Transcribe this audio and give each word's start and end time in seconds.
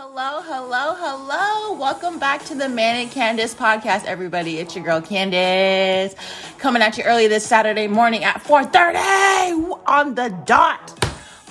hello, 0.00 0.40
hello, 0.42 0.94
hello. 0.94 1.72
Welcome 1.72 2.20
back 2.20 2.44
to 2.44 2.54
the 2.54 2.68
Manic 2.68 3.08
Candice 3.08 3.52
podcast, 3.52 4.04
everybody. 4.04 4.58
It's 4.58 4.76
your 4.76 4.84
girl 4.84 5.00
Candice 5.00 6.14
coming 6.56 6.82
at 6.82 6.96
you 6.96 7.02
early 7.02 7.26
this 7.26 7.44
Saturday 7.44 7.88
morning 7.88 8.22
at 8.22 8.36
4.30 8.44 9.80
on 9.88 10.14
the 10.14 10.28
dot. 10.46 10.86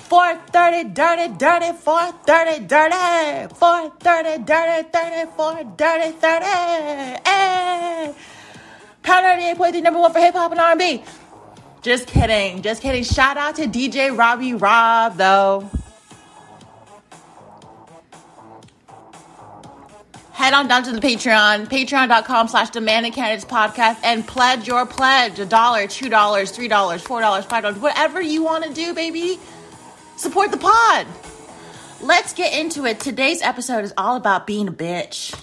4.30, 0.08 0.94
dirty, 0.94 1.36
dirty, 1.36 1.78
4.30, 1.78 2.66
dirty, 2.66 3.54
4.30, 3.54 4.46
dirty, 4.46 4.88
30, 4.88 5.30
4, 5.36 5.64
dirty, 5.76 6.12
30. 6.12 6.44
Hey. 6.46 7.18
Eh. 7.26 8.12
Pound 9.02 9.26
98.3, 9.58 9.82
number 9.82 10.00
one 10.00 10.10
for 10.10 10.20
hip 10.20 10.34
hop 10.34 10.52
and 10.52 10.60
R&B. 10.60 11.04
Just 11.82 12.06
kidding, 12.06 12.62
just 12.62 12.80
kidding. 12.80 13.04
Shout 13.04 13.36
out 13.36 13.56
to 13.56 13.66
DJ 13.66 14.16
Robbie 14.16 14.54
Rob, 14.54 15.18
though. 15.18 15.70
Head 20.38 20.54
on 20.54 20.68
down 20.68 20.84
to 20.84 20.92
the 20.92 21.00
Patreon, 21.00 21.66
patreon.com 21.66 22.46
slash 22.46 22.70
the 22.70 22.80
Manic 22.80 23.12
Candice 23.12 23.44
podcast, 23.44 23.98
and 24.04 24.24
pledge 24.24 24.68
your 24.68 24.86
pledge. 24.86 25.40
A 25.40 25.44
dollar, 25.44 25.88
two 25.88 26.08
dollars, 26.08 26.52
three 26.52 26.68
dollars, 26.68 27.02
four 27.02 27.20
dollars, 27.20 27.44
five 27.44 27.64
dollars, 27.64 27.80
whatever 27.80 28.22
you 28.22 28.44
want 28.44 28.62
to 28.62 28.72
do, 28.72 28.94
baby. 28.94 29.40
Support 30.16 30.52
the 30.52 30.56
pod. 30.56 31.08
Let's 32.00 32.34
get 32.34 32.56
into 32.56 32.86
it. 32.86 33.00
Today's 33.00 33.42
episode 33.42 33.82
is 33.82 33.92
all 33.96 34.14
about 34.14 34.46
being 34.46 34.68
a 34.68 34.72
bitch. 34.72 35.34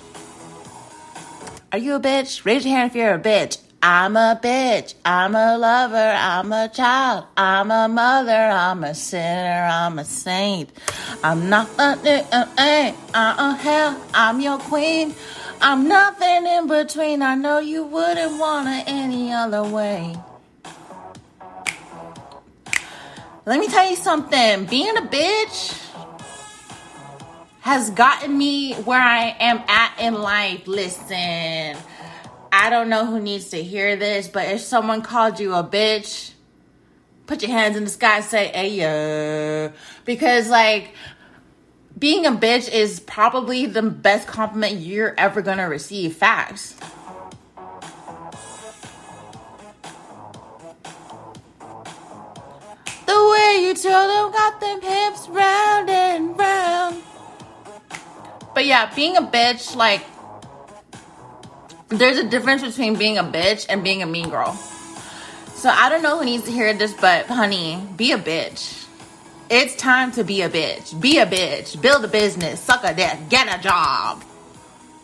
Are 1.74 1.78
you 1.78 1.96
a 1.96 2.00
bitch? 2.00 2.46
Raise 2.46 2.66
your 2.66 2.78
hand 2.78 2.92
if 2.92 2.96
you're 2.96 3.16
a 3.16 3.20
bitch. 3.20 3.58
I'm 3.88 4.18
a 4.18 4.40
bitch. 4.42 4.96
I'm 5.06 5.36
a 5.36 5.60
lover. 5.60 5.96
I'm 6.18 6.52
a 6.52 6.68
child. 6.70 7.26
I'm 7.38 7.70
a 7.70 7.88
mother. 7.88 8.32
I'm 8.32 8.84
a 8.84 8.96
sinner. 8.96 9.70
I'm 9.72 10.00
a 10.00 10.04
saint. 10.04 10.72
I'm 11.24 11.50
not 11.50 11.70
a 11.78 12.26
uh, 12.32 12.48
uh, 12.58 12.94
uh, 13.14 13.56
hell. 13.58 14.04
I'm 14.12 14.40
your 14.40 14.58
queen. 14.58 15.14
I'm 15.62 15.88
nothing 15.88 16.48
in 16.48 16.66
between. 16.66 17.22
I 17.22 17.36
know 17.36 17.60
you 17.60 17.84
wouldn't 17.84 18.40
want 18.40 18.70
it 18.70 18.86
any 18.88 19.32
other 19.32 19.62
way. 19.62 20.16
Let 23.46 23.60
me 23.60 23.68
tell 23.68 23.88
you 23.88 23.98
something. 23.98 24.66
Being 24.66 24.98
a 24.98 25.02
bitch 25.02 25.80
has 27.60 27.92
gotten 27.92 28.36
me 28.36 28.74
where 28.78 29.00
I 29.00 29.36
am 29.40 29.62
at 29.68 30.00
in 30.00 30.16
life. 30.16 30.66
Listen. 30.66 31.78
I 32.58 32.70
don't 32.70 32.88
know 32.88 33.06
who 33.06 33.20
needs 33.20 33.50
to 33.50 33.62
hear 33.62 33.98
this, 33.98 34.30
but 34.30 34.48
if 34.48 34.62
someone 34.62 35.02
called 35.02 35.42
you 35.42 35.54
a 35.54 35.62
bitch, 35.62 36.32
put 37.28 37.42
your 37.42 37.52
hands 37.52 37.76
in 37.76 37.84
the 37.84 37.90
sky 37.90 38.16
and 38.16 38.26
say, 38.26 38.48
hey, 38.48 38.70
yeah. 38.70 39.72
Because, 40.06 40.50
like, 40.50 40.92
being 42.00 42.26
a 42.26 42.32
bitch 42.32 42.72
is 42.72 43.02
probably 43.02 43.66
the 43.66 43.82
best 43.82 44.26
compliment 44.26 44.80
you're 44.80 45.14
ever 45.18 45.42
going 45.42 45.58
to 45.58 45.66
receive. 45.66 46.16
Facts. 46.16 46.78
The 53.06 53.30
way 53.32 53.60
you 53.64 53.74
tell 53.74 54.08
them 54.08 54.32
got 54.32 54.62
them 54.62 54.82
hips 54.82 55.28
round 55.28 55.90
and 55.90 56.40
round. 56.40 57.04
But 58.54 58.66
yeah, 58.66 58.96
being 58.96 59.18
a 59.18 59.22
bitch, 59.22 59.76
like, 59.76 60.06
there's 62.00 62.18
a 62.18 62.28
difference 62.28 62.64
between 62.64 62.96
being 62.96 63.18
a 63.18 63.24
bitch 63.24 63.66
and 63.70 63.84
being 63.84 64.02
a 64.02 64.06
mean 64.06 64.30
girl. 64.30 64.54
So 65.56 65.70
I 65.70 65.90
don't 65.90 66.02
know 66.04 66.20
who 66.20 66.26
needs 66.26 66.44
to 66.46 66.52
hear 66.52 66.74
this, 66.74 66.94
but 66.94 67.28
honey, 67.28 67.82
be 67.96 68.12
a 68.12 68.18
bitch. 68.18 68.86
It's 69.50 69.76
time 69.76 70.12
to 70.14 70.24
be 70.24 70.42
a 70.42 70.50
bitch. 70.50 71.00
Be 71.00 71.20
a 71.20 71.26
bitch. 71.26 71.80
Build 71.82 72.04
a 72.04 72.08
business. 72.08 72.60
Suck 72.60 72.84
a 72.84 72.94
dick. 72.94 73.30
Get 73.30 73.48
a 73.48 73.62
job. 73.62 74.24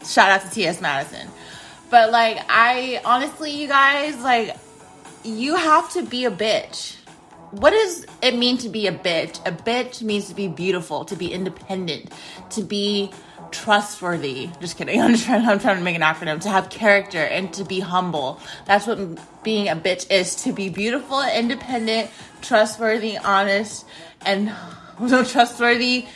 Shout 0.03 0.31
out 0.31 0.42
to 0.42 0.50
T.S. 0.50 0.81
Madison. 0.81 1.28
But 1.89 2.11
like, 2.11 2.39
I 2.50 3.02
honestly, 3.05 3.52
you 3.52 3.67
guys, 3.67 4.17
like, 4.22 4.55
you 5.23 5.55
have 5.55 5.92
to 5.94 6.04
be 6.04 6.26
a 6.26 6.32
bitch. 6.32 6.95
What 7.52 7.71
does 7.71 8.05
it 8.21 8.36
mean 8.36 8.58
to 8.60 8.70
be 8.70 8.88
a 8.88 8.94
bitch? 8.94 9.45
A 9.45 9.52
bitch 9.52 10.02
means 10.02 10.30
to 10.30 10.33
be 10.33 10.48
beautiful, 10.48 11.05
to 11.05 11.15
be 11.15 11.32
independent, 11.32 12.11
to 12.52 12.64
be 12.64 13.11
trustworthy. 13.52 14.50
Just 14.60 14.78
kidding. 14.78 15.02
I'm 15.02 15.16
trying. 15.16 15.45
I'm 15.45 15.60
trying 15.60 15.78
to 15.78 15.84
make 15.84 15.95
an 15.95 16.02
acronym 16.02 16.42
to 16.42 16.50
have 16.50 16.70
character 16.70 17.20
and 17.20 17.54
to 17.54 17.64
be 17.64 17.80
humble. 17.80 18.39
That's 18.66 18.88
what 18.88 19.44
being 19.44 19.70
a 19.70 19.76
bitch 19.76 20.10
is. 20.12 20.36
To 20.44 20.54
be 20.54 20.70
beautiful, 20.70 21.22
independent, 21.22 22.10
trustworthy, 22.42 23.17
honest, 23.17 23.86
and 24.26 24.54
so 25.08 25.23
trustworthy, 25.23 26.08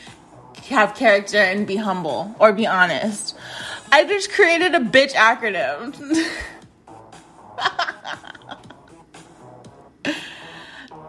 have 0.67 0.95
character, 0.95 1.37
and 1.37 1.67
be 1.67 1.75
humble 1.75 2.35
or 2.39 2.53
be 2.53 2.67
honest. 2.67 3.35
I 3.91 4.03
just 4.05 4.31
created 4.31 4.73
a 4.75 4.79
bitch 4.79 5.13
acronym. 5.13 5.93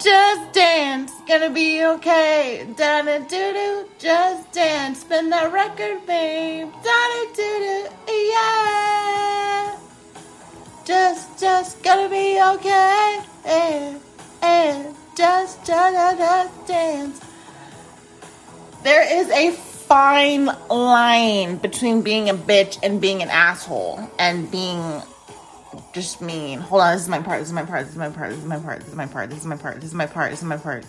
Just 0.06 0.52
dance, 0.52 1.10
gonna 1.26 1.50
be 1.50 1.84
okay. 1.84 2.64
Down 2.76 3.08
and 3.08 3.26
doo 3.26 3.52
doo, 3.52 3.88
just 3.98 4.52
dance. 4.52 5.00
Spin 5.00 5.30
that 5.30 5.52
record, 5.52 6.06
babe. 6.06 6.70
Down 6.70 7.10
and 7.18 7.34
doo 7.34 7.58
doo, 7.58 7.88
yeah. 8.30 9.76
Just, 10.84 11.40
just 11.40 11.82
gonna 11.82 12.08
be 12.08 12.40
okay. 12.40 13.20
And, 13.46 14.00
and 14.42 14.94
just, 15.16 15.66
just, 15.66 16.18
just 16.18 16.66
dance. 16.68 17.20
There 18.84 19.12
is 19.12 19.28
a 19.30 19.50
fine 19.50 20.46
line 20.70 21.56
between 21.56 22.02
being 22.02 22.30
a 22.30 22.34
bitch 22.34 22.78
and 22.80 23.00
being 23.00 23.22
an 23.24 23.28
asshole 23.30 24.08
and 24.20 24.48
being 24.52 25.02
just 25.92 26.20
mean. 26.20 26.58
Hold 26.58 26.82
on, 26.82 26.94
this 26.94 27.02
is 27.02 27.08
my 27.08 27.20
part. 27.20 27.40
This 27.40 27.48
is 27.48 27.54
my 27.54 27.64
part. 27.64 27.84
This 27.84 27.90
is 27.90 27.96
my 27.96 28.08
part. 28.10 28.30
This 28.30 28.38
is 28.38 28.46
my 28.46 28.58
part. 28.58 28.80
This 28.80 28.88
is 28.88 28.94
my 28.94 29.06
part. 29.06 29.30
This 29.30 29.38
is 29.38 29.46
my 29.46 29.56
part. 29.56 29.80
This 29.80 29.88
is 29.90 29.94
my 29.94 30.06
part. 30.06 30.30
This 30.30 30.38
is 30.40 30.44
my 30.44 30.56
part. 30.56 30.84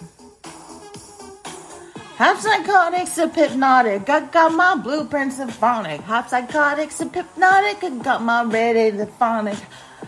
Half 2.18 2.42
psychotics 2.42 3.18
and 3.20 3.32
hypnotic. 3.32 4.10
I 4.10 4.22
got 4.22 4.52
my 4.52 4.76
blueprint 4.76 5.34
symphonic. 5.34 6.02
Half 6.02 6.30
psychotics 6.30 6.98
hypnotic. 6.98 7.84
I 7.84 7.90
got 8.02 8.24
my 8.24 8.44
ready 8.44 8.98
symphonic. 8.98 9.60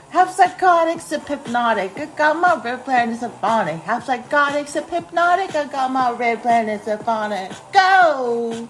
Half 0.10 0.36
psychotics 0.36 1.12
and 1.12 1.22
hypnotic. 1.22 2.00
I 2.00 2.06
got 2.06 2.40
my 2.42 2.60
red 2.64 2.84
planet 2.84 3.20
symphonic. 3.20 3.82
Half 3.82 4.06
psychotics 4.06 4.76
and 4.76 4.88
hypnotic. 4.88 5.54
I 5.54 5.66
got 5.66 5.92
my 5.92 6.12
red 6.14 6.42
planet 6.42 6.84
symphonic. 6.84 7.52
Go! 7.72 8.68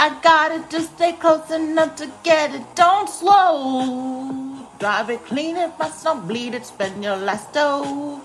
I 0.00 0.16
gotta 0.22 0.64
just 0.68 0.94
stay 0.94 1.12
close 1.12 1.50
enough 1.50 1.96
to 1.96 2.10
get 2.22 2.54
it. 2.54 2.62
Don't 2.76 3.08
slow. 3.08 4.66
Drive 4.78 5.10
it 5.10 5.24
clean 5.24 5.56
if 5.56 5.80
I 5.80 5.90
don't 6.04 6.26
bleed 6.28 6.54
it. 6.54 6.64
Spend 6.64 7.02
your 7.02 7.16
last 7.16 7.52
dough 7.52 8.20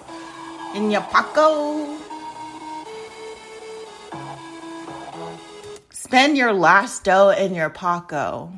in 0.75 0.91
your 0.91 1.01
pocket. 1.01 1.99
Spend 5.89 6.37
your 6.37 6.53
last 6.53 7.03
dough 7.05 7.29
in 7.29 7.55
your 7.55 7.71
pocket. 7.71 8.49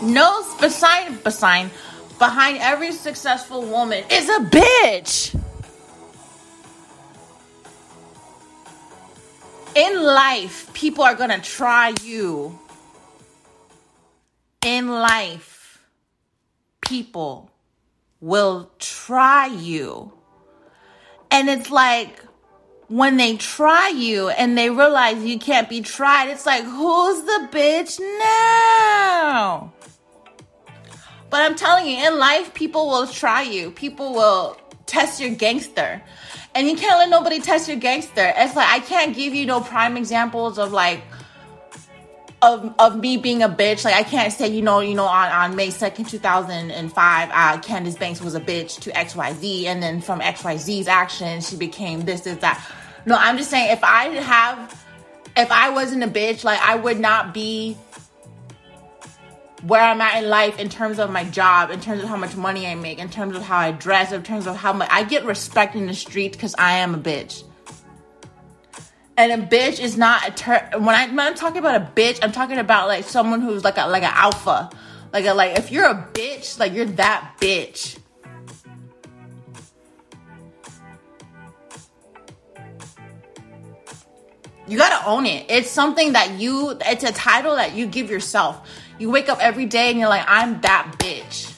No, 0.00 0.44
beside, 0.60 1.24
beside, 1.24 1.70
behind 2.20 2.58
every 2.58 2.92
successful 2.92 3.62
woman 3.62 4.04
is 4.10 4.28
a 4.28 4.38
bitch. 4.38 5.37
In 9.78 10.02
life, 10.02 10.72
people 10.74 11.04
are 11.04 11.14
going 11.14 11.30
to 11.30 11.40
try 11.40 11.94
you. 12.02 12.58
In 14.64 14.88
life, 14.88 15.80
people 16.80 17.52
will 18.20 18.70
try 18.80 19.46
you. 19.46 20.12
And 21.30 21.48
it's 21.48 21.70
like 21.70 22.20
when 22.88 23.18
they 23.18 23.36
try 23.36 23.88
you 23.90 24.30
and 24.30 24.58
they 24.58 24.68
realize 24.68 25.22
you 25.24 25.38
can't 25.38 25.68
be 25.68 25.80
tried, 25.80 26.28
it's 26.30 26.44
like, 26.44 26.64
who's 26.64 27.22
the 27.22 27.48
bitch 27.52 28.00
now? 28.18 29.72
But 31.30 31.42
I'm 31.42 31.54
telling 31.54 31.86
you, 31.86 32.04
in 32.04 32.18
life, 32.18 32.52
people 32.52 32.88
will 32.88 33.06
try 33.06 33.42
you. 33.42 33.70
People 33.70 34.12
will 34.12 34.58
test 34.86 35.20
your 35.20 35.30
gangster 35.30 36.02
and 36.58 36.66
you 36.66 36.74
can't 36.74 36.98
let 36.98 37.08
nobody 37.08 37.40
test 37.40 37.68
your 37.68 37.76
gangster. 37.76 38.32
It's 38.36 38.56
like 38.56 38.68
I 38.68 38.80
can't 38.80 39.14
give 39.14 39.32
you 39.32 39.46
no 39.46 39.60
prime 39.60 39.96
examples 39.96 40.58
of 40.58 40.72
like 40.72 41.02
of 42.42 42.74
of 42.80 42.98
me 42.98 43.16
being 43.16 43.44
a 43.44 43.48
bitch. 43.48 43.84
Like 43.84 43.94
I 43.94 44.02
can't 44.02 44.32
say, 44.32 44.48
you 44.48 44.60
know, 44.60 44.80
you 44.80 44.96
know, 44.96 45.04
on, 45.04 45.30
on 45.30 45.54
May 45.54 45.70
second, 45.70 46.06
two 46.06 46.18
thousand 46.18 46.72
and 46.72 46.92
five, 46.92 47.30
uh, 47.30 47.60
Candice 47.62 47.96
Banks 47.96 48.20
was 48.20 48.34
a 48.34 48.40
bitch 48.40 48.80
to 48.80 48.98
X 48.98 49.14
Y 49.14 49.32
Z, 49.34 49.68
and 49.68 49.80
then 49.80 50.00
from 50.00 50.20
X 50.20 50.42
Y 50.42 50.56
Z's 50.56 50.88
actions, 50.88 51.48
she 51.48 51.56
became 51.56 52.00
this, 52.04 52.26
is 52.26 52.38
that. 52.38 52.60
No, 53.06 53.14
I'm 53.16 53.38
just 53.38 53.50
saying, 53.50 53.70
if 53.70 53.84
I 53.84 54.06
have, 54.16 54.84
if 55.36 55.52
I 55.52 55.70
wasn't 55.70 56.02
a 56.02 56.08
bitch, 56.08 56.42
like 56.42 56.60
I 56.60 56.74
would 56.74 56.98
not 56.98 57.32
be 57.32 57.76
where 59.62 59.80
I'm 59.80 60.00
at 60.00 60.22
in 60.22 60.30
life 60.30 60.58
in 60.58 60.68
terms 60.68 60.98
of 60.98 61.10
my 61.10 61.24
job, 61.24 61.70
in 61.70 61.80
terms 61.80 62.02
of 62.02 62.08
how 62.08 62.16
much 62.16 62.36
money 62.36 62.66
I 62.66 62.74
make, 62.74 62.98
in 62.98 63.10
terms 63.10 63.36
of 63.36 63.42
how 63.42 63.58
I 63.58 63.72
dress, 63.72 64.12
in 64.12 64.22
terms 64.22 64.46
of 64.46 64.56
how 64.56 64.72
much 64.72 64.88
I 64.90 65.04
get 65.04 65.24
respect 65.24 65.74
in 65.74 65.86
the 65.86 65.94
street 65.94 66.32
because 66.32 66.54
I 66.58 66.78
am 66.78 66.94
a 66.94 66.98
bitch. 66.98 67.44
And 69.16 69.32
a 69.32 69.46
bitch 69.46 69.80
is 69.80 69.96
not 69.96 70.28
a 70.28 70.30
ter- 70.30 70.70
when 70.74 70.84
when 70.84 71.20
I'm 71.20 71.34
talking 71.34 71.58
about 71.58 71.74
a 71.74 71.92
bitch, 71.96 72.20
I'm 72.22 72.30
talking 72.30 72.58
about 72.58 72.86
like 72.86 73.04
someone 73.04 73.40
who's 73.40 73.64
like 73.64 73.76
a 73.76 73.86
like 73.86 74.04
an 74.04 74.12
alpha. 74.14 74.70
Like 75.12 75.24
a, 75.24 75.34
like 75.34 75.58
if 75.58 75.72
you're 75.72 75.86
a 75.86 76.08
bitch, 76.12 76.58
like 76.60 76.72
you're 76.72 76.84
that 76.84 77.34
bitch. 77.40 77.98
You 84.68 84.76
gotta 84.76 85.06
own 85.06 85.24
it. 85.24 85.46
It's 85.48 85.70
something 85.70 86.12
that 86.12 86.38
you, 86.38 86.78
it's 86.84 87.02
a 87.02 87.12
title 87.12 87.56
that 87.56 87.74
you 87.74 87.86
give 87.86 88.10
yourself. 88.10 88.68
You 88.98 89.10
wake 89.10 89.28
up 89.28 89.38
every 89.40 89.66
day 89.66 89.90
and 89.90 89.98
you're 89.98 90.08
like, 90.08 90.24
I'm 90.26 90.60
that 90.62 90.96
bitch. 90.98 91.54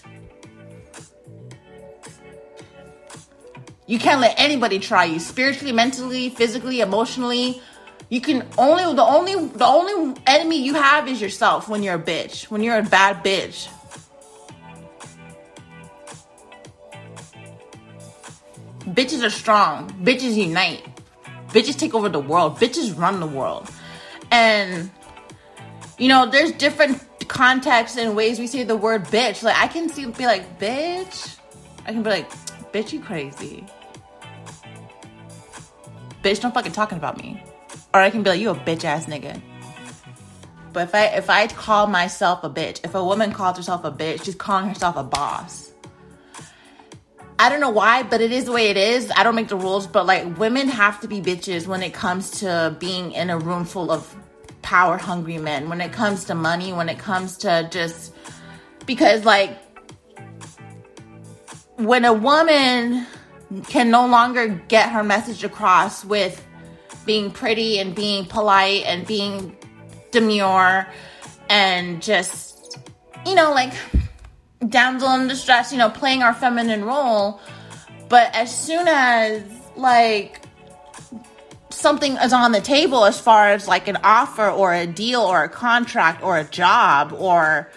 You 3.86 3.98
can't 3.98 4.20
let 4.20 4.38
anybody 4.38 4.78
try 4.78 5.04
you 5.04 5.18
spiritually, 5.18 5.72
mentally, 5.72 6.28
physically, 6.28 6.80
emotionally. 6.80 7.60
You 8.08 8.20
can 8.20 8.46
only 8.58 8.84
the 8.94 9.02
only 9.02 9.34
the 9.48 9.66
only 9.66 10.20
enemy 10.26 10.62
you 10.62 10.74
have 10.74 11.08
is 11.08 11.20
yourself 11.20 11.68
when 11.68 11.82
you're 11.82 11.96
a 11.96 12.02
bitch. 12.02 12.44
When 12.50 12.62
you're 12.62 12.78
a 12.78 12.82
bad 12.82 13.24
bitch. 13.24 13.68
Bitches 18.94 19.24
are 19.24 19.30
strong. 19.30 19.90
Bitches 20.04 20.36
unite. 20.36 20.84
Bitches 21.48 21.76
take 21.76 21.94
over 21.94 22.08
the 22.08 22.20
world. 22.20 22.58
Bitches 22.58 22.96
run 22.96 23.18
the 23.18 23.26
world. 23.26 23.68
And 24.30 24.90
you 25.98 26.08
know, 26.08 26.26
there's 26.30 26.52
different 26.52 27.02
contexts 27.30 27.96
and 27.96 28.14
ways 28.14 28.38
we 28.38 28.46
say 28.46 28.64
the 28.64 28.76
word 28.76 29.04
bitch. 29.06 29.42
Like 29.42 29.56
I 29.56 29.68
can 29.68 29.88
see 29.88 30.04
be 30.06 30.26
like, 30.26 30.58
bitch. 30.58 31.38
I 31.86 31.92
can 31.92 32.02
be 32.02 32.10
like, 32.10 32.30
bitch, 32.72 32.92
you 32.92 33.00
crazy 33.00 33.64
bitch, 36.22 36.40
don't 36.40 36.52
fucking 36.52 36.72
talking 36.72 36.98
about 36.98 37.18
me. 37.18 37.42
Or 37.94 38.00
I 38.00 38.10
can 38.10 38.22
be 38.22 38.30
like, 38.30 38.40
you 38.40 38.50
a 38.50 38.54
bitch 38.54 38.84
ass 38.84 39.06
nigga. 39.06 39.40
But 40.72 40.88
if 40.88 40.94
I 40.94 41.06
if 41.06 41.30
I 41.30 41.46
call 41.48 41.88
myself 41.88 42.44
a 42.44 42.50
bitch, 42.50 42.84
if 42.84 42.94
a 42.94 43.04
woman 43.04 43.32
calls 43.32 43.56
herself 43.56 43.84
a 43.84 43.90
bitch, 43.90 44.24
she's 44.24 44.36
calling 44.36 44.68
herself 44.68 44.96
a 44.96 45.02
boss. 45.02 45.72
I 47.40 47.48
don't 47.48 47.60
know 47.60 47.70
why, 47.70 48.02
but 48.02 48.20
it 48.20 48.32
is 48.32 48.44
the 48.44 48.52
way 48.52 48.68
it 48.68 48.76
is. 48.76 49.10
I 49.16 49.22
don't 49.22 49.34
make 49.34 49.48
the 49.48 49.56
rules, 49.56 49.86
but 49.86 50.06
like 50.06 50.38
women 50.38 50.68
have 50.68 51.00
to 51.00 51.08
be 51.08 51.20
bitches 51.20 51.66
when 51.66 51.82
it 51.82 51.92
comes 51.92 52.30
to 52.40 52.76
being 52.78 53.12
in 53.12 53.30
a 53.30 53.38
room 53.38 53.64
full 53.64 53.90
of 53.90 54.14
power 54.70 54.96
hungry 54.96 55.36
men, 55.36 55.68
when 55.68 55.80
it 55.80 55.92
comes 55.92 56.26
to 56.26 56.32
money, 56.32 56.72
when 56.72 56.88
it 56.88 56.96
comes 56.96 57.36
to 57.38 57.68
just 57.72 58.14
because 58.86 59.24
like 59.24 59.58
when 61.74 62.04
a 62.04 62.12
woman 62.12 63.04
can 63.66 63.90
no 63.90 64.06
longer 64.06 64.46
get 64.68 64.88
her 64.90 65.02
message 65.02 65.42
across 65.42 66.04
with 66.04 66.46
being 67.04 67.32
pretty 67.32 67.80
and 67.80 67.96
being 67.96 68.24
polite 68.24 68.84
and 68.84 69.04
being 69.08 69.56
demure 70.12 70.86
and 71.48 72.00
just, 72.00 72.78
you 73.26 73.34
know, 73.34 73.50
like 73.50 73.72
damsel 74.68 75.12
in 75.14 75.26
distress, 75.26 75.72
you 75.72 75.78
know, 75.78 75.90
playing 75.90 76.22
our 76.22 76.32
feminine 76.32 76.84
role. 76.84 77.40
But 78.08 78.32
as 78.36 78.56
soon 78.56 78.86
as, 78.86 79.42
like, 79.74 80.42
something 81.70 82.16
is 82.16 82.32
on 82.32 82.52
the 82.52 82.60
table 82.60 83.04
as 83.04 83.20
far 83.20 83.50
as 83.50 83.68
like 83.68 83.88
an 83.88 83.98
offer 84.02 84.48
or 84.48 84.74
a 84.74 84.86
deal 84.86 85.20
or 85.20 85.44
a 85.44 85.48
contract 85.48 86.22
or 86.22 86.38
a 86.38 86.44
job 86.44 87.12
or 87.16 87.70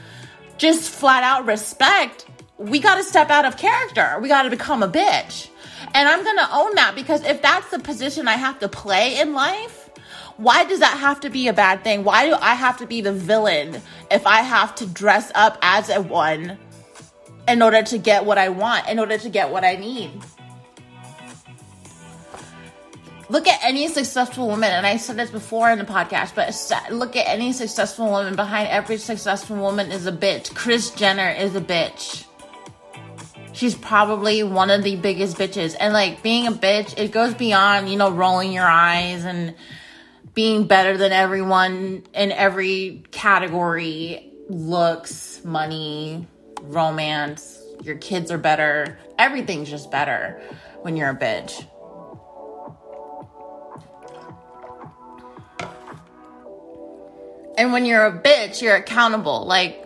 just 0.57 0.89
flat 0.89 1.23
out 1.23 1.45
respect, 1.45 2.25
we 2.57 2.79
got 2.79 2.95
to 2.95 3.03
step 3.03 3.29
out 3.29 3.45
of 3.45 3.57
character. 3.57 4.17
We 4.21 4.29
got 4.29 4.43
to 4.43 4.49
become 4.49 4.83
a 4.83 4.87
bitch. 4.87 5.49
And 5.93 6.09
I'm 6.09 6.23
going 6.23 6.37
to 6.37 6.47
own 6.51 6.75
that 6.75 6.95
because 6.95 7.23
if 7.23 7.41
that's 7.41 7.69
the 7.69 7.79
position 7.79 8.27
I 8.27 8.33
have 8.33 8.59
to 8.59 8.69
play 8.69 9.19
in 9.19 9.33
life, 9.33 9.89
why 10.37 10.65
does 10.65 10.79
that 10.79 10.97
have 10.97 11.19
to 11.21 11.29
be 11.29 11.47
a 11.47 11.53
bad 11.53 11.83
thing? 11.83 12.03
Why 12.03 12.27
do 12.27 12.35
I 12.39 12.55
have 12.55 12.77
to 12.77 12.87
be 12.87 13.01
the 13.01 13.13
villain 13.13 13.79
if 14.09 14.25
I 14.25 14.37
have 14.41 14.73
to 14.75 14.85
dress 14.85 15.31
up 15.35 15.57
as 15.61 15.89
a 15.89 16.01
one 16.01 16.57
in 17.47 17.61
order 17.61 17.83
to 17.83 17.97
get 17.97 18.25
what 18.25 18.37
I 18.37 18.49
want, 18.49 18.89
in 18.89 18.99
order 18.99 19.17
to 19.17 19.29
get 19.29 19.51
what 19.51 19.63
I 19.63 19.75
need? 19.75 20.11
Look 23.33 23.47
at 23.47 23.63
any 23.63 23.87
successful 23.87 24.47
woman, 24.47 24.71
and 24.71 24.85
I 24.85 24.97
said 24.97 25.17
this 25.17 25.31
before 25.31 25.69
in 25.71 25.79
the 25.79 25.85
podcast, 25.85 26.35
but 26.35 26.53
look 26.91 27.15
at 27.15 27.27
any 27.27 27.51
successful 27.51 28.09
woman. 28.09 28.35
Behind 28.35 28.69
every 28.69 28.97
successful 28.97 29.57
woman 29.57 29.91
is 29.91 30.05
a 30.05 30.11
bitch. 30.11 30.53
Kris 30.53 30.91
Jenner 30.91 31.29
is 31.31 31.55
a 31.55 31.61
bitch 31.61 32.25
she's 33.53 33.75
probably 33.75 34.43
one 34.43 34.69
of 34.69 34.83
the 34.83 34.95
biggest 34.97 35.37
bitches. 35.37 35.75
And 35.79 35.93
like 35.93 36.21
being 36.21 36.47
a 36.47 36.51
bitch, 36.51 36.97
it 36.97 37.11
goes 37.11 37.33
beyond, 37.33 37.89
you 37.89 37.97
know, 37.97 38.11
rolling 38.11 38.51
your 38.51 38.65
eyes 38.65 39.23
and 39.23 39.55
being 40.33 40.67
better 40.67 40.97
than 40.97 41.11
everyone 41.11 42.03
in 42.13 42.31
every 42.31 43.03
category 43.11 44.31
looks, 44.49 45.43
money, 45.45 46.27
romance, 46.61 47.61
your 47.83 47.97
kids 47.97 48.31
are 48.31 48.37
better. 48.37 48.97
Everything's 49.17 49.69
just 49.69 49.91
better 49.91 50.41
when 50.81 50.97
you're 50.97 51.11
a 51.11 51.15
bitch. 51.15 51.65
And 57.57 57.71
when 57.71 57.85
you're 57.85 58.05
a 58.05 58.11
bitch, 58.11 58.61
you're 58.61 58.75
accountable. 58.75 59.45
Like, 59.45 59.79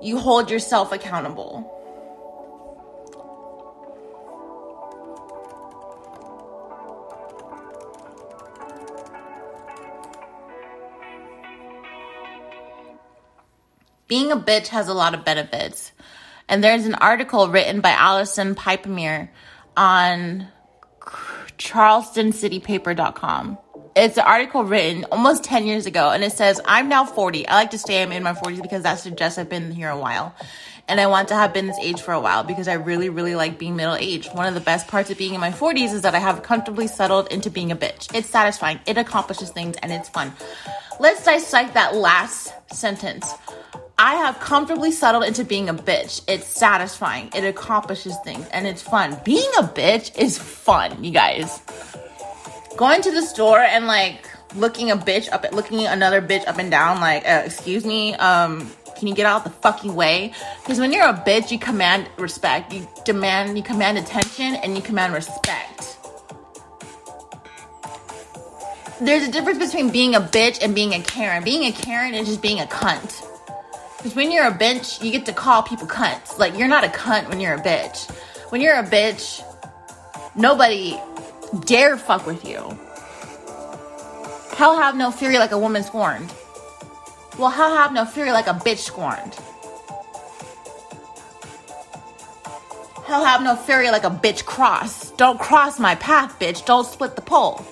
you 0.00 0.18
hold 0.18 0.50
yourself 0.50 0.92
accountable. 0.92 1.76
being 14.10 14.30
a 14.32 14.36
bitch 14.36 14.66
has 14.66 14.88
a 14.88 14.92
lot 14.92 15.14
of 15.14 15.24
benefits. 15.24 15.92
And 16.48 16.64
there's 16.64 16.84
an 16.84 16.96
article 16.96 17.48
written 17.48 17.80
by 17.80 17.90
Alison 17.90 18.56
Piepmeier 18.56 19.28
on 19.76 20.48
charlestoncitypaper.com. 21.56 23.58
It's 23.96 24.16
an 24.16 24.24
article 24.24 24.62
written 24.64 25.04
almost 25.10 25.42
10 25.42 25.66
years 25.66 25.86
ago, 25.86 26.10
and 26.10 26.22
it 26.22 26.32
says, 26.32 26.60
I'm 26.64 26.88
now 26.88 27.04
40. 27.04 27.48
I 27.48 27.54
like 27.54 27.70
to 27.72 27.78
say 27.78 28.02
I'm 28.02 28.12
in 28.12 28.22
my 28.22 28.34
40s 28.34 28.62
because 28.62 28.84
that 28.84 29.00
suggests 29.00 29.36
I've 29.36 29.48
been 29.48 29.72
here 29.72 29.88
a 29.88 29.98
while. 29.98 30.34
And 30.86 31.00
I 31.00 31.06
want 31.06 31.28
to 31.28 31.34
have 31.34 31.52
been 31.52 31.66
this 31.66 31.78
age 31.80 32.00
for 32.00 32.12
a 32.12 32.20
while 32.20 32.44
because 32.44 32.68
I 32.68 32.74
really, 32.74 33.08
really 33.08 33.34
like 33.34 33.58
being 33.58 33.76
middle 33.76 33.94
aged. 33.94 34.34
One 34.34 34.46
of 34.46 34.54
the 34.54 34.60
best 34.60 34.88
parts 34.88 35.10
of 35.10 35.18
being 35.18 35.34
in 35.34 35.40
my 35.40 35.50
40s 35.50 35.92
is 35.92 36.02
that 36.02 36.14
I 36.14 36.18
have 36.18 36.42
comfortably 36.42 36.86
settled 36.86 37.28
into 37.32 37.50
being 37.50 37.72
a 37.72 37.76
bitch. 37.76 38.14
It's 38.14 38.28
satisfying, 38.28 38.80
it 38.86 38.96
accomplishes 38.96 39.50
things, 39.50 39.76
and 39.82 39.92
it's 39.92 40.08
fun. 40.08 40.32
Let's 41.00 41.24
dissect 41.24 41.74
that 41.74 41.94
last 41.96 42.52
sentence. 42.72 43.32
I 43.98 44.14
have 44.14 44.40
comfortably 44.40 44.92
settled 44.92 45.24
into 45.24 45.44
being 45.44 45.68
a 45.68 45.74
bitch. 45.74 46.22
It's 46.26 46.46
satisfying. 46.46 47.28
It 47.34 47.44
accomplishes 47.44 48.16
things 48.24 48.46
and 48.48 48.66
it's 48.66 48.80
fun. 48.80 49.18
Being 49.24 49.50
a 49.58 49.62
bitch 49.62 50.16
is 50.18 50.38
fun, 50.38 51.04
you 51.04 51.10
guys. 51.10 51.60
Going 52.76 53.02
to 53.02 53.10
the 53.10 53.22
store 53.22 53.60
and 53.60 53.86
like 53.86 54.28
looking 54.54 54.90
a 54.90 54.96
bitch 54.96 55.30
up 55.32 55.44
at 55.44 55.54
looking 55.54 55.86
another 55.86 56.22
bitch 56.22 56.46
up 56.46 56.58
and 56.58 56.70
down 56.70 57.00
like, 57.00 57.26
uh, 57.26 57.42
excuse 57.44 57.84
me, 57.84 58.14
um, 58.14 58.70
can 58.96 59.08
you 59.08 59.14
get 59.14 59.26
out 59.26 59.44
the 59.44 59.50
fucking 59.50 59.94
way? 59.94 60.32
Because 60.62 60.78
when 60.78 60.92
you're 60.92 61.06
a 61.06 61.14
bitch, 61.14 61.50
you 61.50 61.58
command 61.58 62.08
respect. 62.18 62.72
You 62.72 62.86
demand, 63.04 63.56
you 63.56 63.62
command 63.62 63.98
attention 63.98 64.56
and 64.56 64.76
you 64.76 64.82
command 64.82 65.14
respect. 65.14 65.96
There's 69.00 69.26
a 69.26 69.32
difference 69.32 69.58
between 69.58 69.90
being 69.90 70.14
a 70.14 70.20
bitch 70.20 70.62
and 70.62 70.74
being 70.74 70.92
a 70.92 71.00
Karen. 71.00 71.42
Being 71.42 71.64
a 71.64 71.72
Karen 71.72 72.12
is 72.12 72.28
just 72.28 72.42
being 72.42 72.60
a 72.60 72.66
cunt. 72.66 73.26
Because 73.96 74.14
when 74.14 74.30
you're 74.30 74.46
a 74.46 74.52
bitch, 74.52 75.02
you 75.02 75.10
get 75.10 75.24
to 75.26 75.32
call 75.32 75.62
people 75.62 75.86
cunts. 75.86 76.38
Like, 76.38 76.58
you're 76.58 76.68
not 76.68 76.84
a 76.84 76.88
cunt 76.88 77.28
when 77.30 77.40
you're 77.40 77.54
a 77.54 77.62
bitch. 77.62 78.10
When 78.50 78.60
you're 78.60 78.74
a 78.74 78.84
bitch, 78.84 79.42
nobody 80.34 80.98
dare 81.58 81.96
fuck 81.96 82.26
with 82.26 82.44
you. 82.44 82.78
Hell 84.56 84.76
have 84.76 84.96
no 84.96 85.10
fury 85.10 85.38
like 85.38 85.52
a 85.52 85.58
woman 85.58 85.82
scorned. 85.82 86.32
Well, 87.38 87.50
hell 87.50 87.74
have 87.74 87.92
no 87.92 88.04
fury 88.04 88.32
like 88.32 88.46
a 88.46 88.52
bitch 88.54 88.78
scorned. 88.78 89.34
Hell 93.06 93.24
have 93.24 93.42
no 93.42 93.56
fury 93.56 93.90
like 93.90 94.04
a 94.04 94.10
bitch 94.10 94.44
cross. 94.44 95.10
Don't 95.12 95.40
cross 95.40 95.78
my 95.78 95.94
path, 95.96 96.38
bitch. 96.38 96.64
Don't 96.64 96.86
split 96.86 97.16
the 97.16 97.22
pole. 97.22 97.64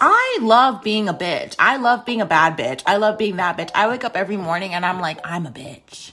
I 0.00 0.38
love 0.42 0.82
being 0.82 1.08
a 1.08 1.14
bitch. 1.14 1.54
I 1.58 1.76
love 1.76 2.04
being 2.04 2.20
a 2.20 2.26
bad 2.26 2.56
bitch. 2.56 2.82
I 2.86 2.96
love 2.96 3.18
being 3.18 3.36
that 3.36 3.56
bitch. 3.56 3.70
I 3.74 3.88
wake 3.88 4.04
up 4.04 4.16
every 4.16 4.36
morning 4.36 4.74
and 4.74 4.84
I'm 4.84 5.00
like, 5.00 5.18
I'm 5.24 5.46
a 5.46 5.50
bitch. 5.50 6.12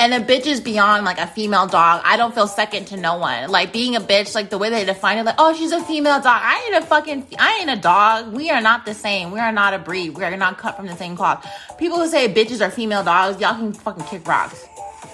And 0.00 0.14
a 0.14 0.20
bitch 0.20 0.46
is 0.46 0.60
beyond 0.60 1.04
like 1.04 1.18
a 1.18 1.26
female 1.26 1.66
dog. 1.66 2.02
I 2.04 2.16
don't 2.16 2.32
feel 2.32 2.46
second 2.46 2.86
to 2.86 2.96
no 2.96 3.18
one. 3.18 3.50
Like 3.50 3.72
being 3.72 3.96
a 3.96 4.00
bitch, 4.00 4.32
like 4.32 4.48
the 4.48 4.56
way 4.56 4.70
they 4.70 4.84
define 4.84 5.18
it, 5.18 5.24
like, 5.24 5.34
oh, 5.38 5.52
she's 5.54 5.72
a 5.72 5.82
female 5.82 6.20
dog. 6.20 6.40
I 6.40 6.66
ain't 6.66 6.84
a 6.84 6.86
fucking, 6.86 7.26
I 7.36 7.58
ain't 7.60 7.70
a 7.70 7.80
dog. 7.80 8.32
We 8.32 8.48
are 8.50 8.60
not 8.60 8.86
the 8.86 8.94
same. 8.94 9.32
We 9.32 9.40
are 9.40 9.50
not 9.50 9.74
a 9.74 9.78
breed. 9.78 10.10
We 10.10 10.22
are 10.22 10.36
not 10.36 10.56
cut 10.56 10.76
from 10.76 10.86
the 10.86 10.96
same 10.96 11.16
cloth. 11.16 11.44
People 11.78 11.98
who 11.98 12.06
say 12.06 12.32
bitches 12.32 12.64
are 12.64 12.70
female 12.70 13.02
dogs, 13.02 13.40
y'all 13.40 13.54
can 13.54 13.72
fucking 13.72 14.04
kick 14.04 14.26
rocks. 14.28 14.64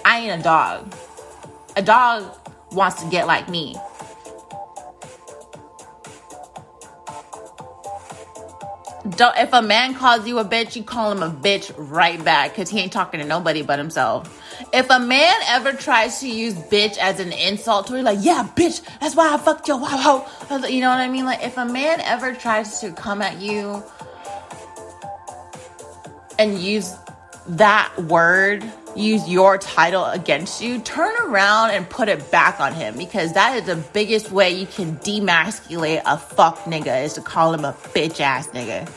I 0.05 0.19
ain't 0.19 0.39
a 0.39 0.43
dog. 0.43 0.93
A 1.75 1.81
dog 1.81 2.37
wants 2.71 3.01
to 3.01 3.09
get 3.09 3.25
like 3.25 3.49
me. 3.49 3.75
Don't, 9.17 9.37
if 9.37 9.53
a 9.53 9.61
man 9.61 9.93
calls 9.93 10.27
you 10.27 10.39
a 10.39 10.45
bitch, 10.45 10.75
you 10.75 10.83
call 10.83 11.11
him 11.11 11.21
a 11.21 11.29
bitch 11.29 11.71
right 11.77 12.23
back 12.23 12.51
because 12.51 12.69
he 12.69 12.79
ain't 12.79 12.91
talking 12.91 13.19
to 13.19 13.25
nobody 13.25 13.61
but 13.61 13.77
himself. 13.77 14.41
If 14.73 14.89
a 14.89 14.99
man 14.99 15.35
ever 15.47 15.73
tries 15.73 16.19
to 16.19 16.29
use 16.29 16.53
bitch 16.53 16.97
as 16.97 17.19
an 17.19 17.31
insult 17.31 17.87
to 17.87 17.97
you, 17.97 18.03
like, 18.03 18.19
yeah, 18.21 18.47
bitch, 18.55 18.81
that's 18.99 19.15
why 19.15 19.33
I 19.33 19.37
fucked 19.37 19.67
your 19.67 19.79
wow, 19.79 20.29
you 20.67 20.81
know 20.81 20.89
what 20.89 20.99
I 20.99 21.07
mean? 21.07 21.25
Like, 21.25 21.43
if 21.43 21.57
a 21.57 21.65
man 21.65 22.01
ever 22.01 22.33
tries 22.33 22.79
to 22.81 22.91
come 22.91 23.21
at 23.21 23.39
you 23.39 23.83
and 26.39 26.59
use 26.59 26.93
that 27.47 27.93
word, 27.97 28.63
use 28.95 29.27
your 29.29 29.57
title 29.57 30.05
against 30.05 30.61
you, 30.61 30.79
turn 30.79 31.13
around 31.27 31.71
and 31.71 31.89
put 31.89 32.09
it 32.09 32.31
back 32.31 32.59
on 32.59 32.73
him 32.73 32.97
because 32.97 33.33
that 33.33 33.55
is 33.57 33.65
the 33.65 33.75
biggest 33.93 34.31
way 34.31 34.49
you 34.49 34.65
can 34.65 34.95
demasculate 34.97 36.01
a 36.05 36.17
fuck 36.17 36.57
nigga 36.59 37.03
is 37.03 37.13
to 37.13 37.21
call 37.21 37.53
him 37.53 37.65
a 37.65 37.73
bitch 37.93 38.19
ass 38.19 38.47
nigga. 38.49 38.89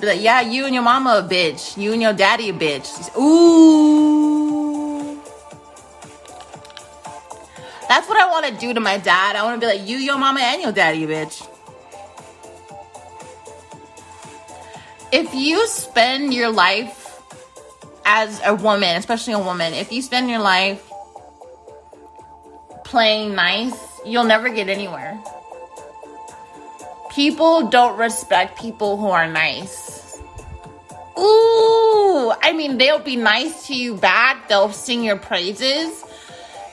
Be 0.00 0.06
like, 0.06 0.22
yeah, 0.22 0.40
you 0.40 0.64
and 0.64 0.74
your 0.74 0.82
mama 0.82 1.22
a 1.22 1.28
bitch. 1.28 1.76
You 1.76 1.92
and 1.92 2.00
your 2.00 2.14
daddy 2.14 2.48
a 2.48 2.52
bitch. 2.54 3.14
Ooh. 3.18 5.20
That's 7.86 8.08
what 8.08 8.16
I 8.16 8.30
want 8.30 8.46
to 8.46 8.58
do 8.58 8.72
to 8.72 8.80
my 8.80 8.96
dad. 8.96 9.36
I 9.36 9.42
want 9.42 9.60
to 9.60 9.66
be 9.66 9.70
like, 9.70 9.86
you, 9.86 9.98
your 9.98 10.16
mama, 10.16 10.40
and 10.40 10.62
your 10.62 10.72
daddy 10.72 11.06
bitch. 11.06 11.46
If 15.12 15.34
you 15.34 15.66
spend 15.66 16.32
your 16.32 16.50
life 16.50 17.20
as 18.06 18.40
a 18.44 18.54
woman, 18.54 18.96
especially 18.96 19.34
a 19.34 19.38
woman, 19.38 19.74
if 19.74 19.92
you 19.92 20.02
spend 20.02 20.30
your 20.30 20.38
life 20.38 20.90
playing 22.84 23.34
nice, 23.34 23.74
you'll 24.06 24.24
never 24.24 24.48
get 24.48 24.68
anywhere 24.68 25.20
people 27.10 27.68
don't 27.68 27.98
respect 27.98 28.58
people 28.58 28.96
who 28.96 29.08
are 29.08 29.26
nice. 29.26 30.18
Ooh, 31.18 32.32
I 32.42 32.52
mean, 32.54 32.78
they'll 32.78 32.98
be 32.98 33.16
nice 33.16 33.66
to 33.66 33.74
you 33.74 33.96
back, 33.96 34.48
they'll 34.48 34.72
sing 34.72 35.04
your 35.04 35.18
praises, 35.18 36.02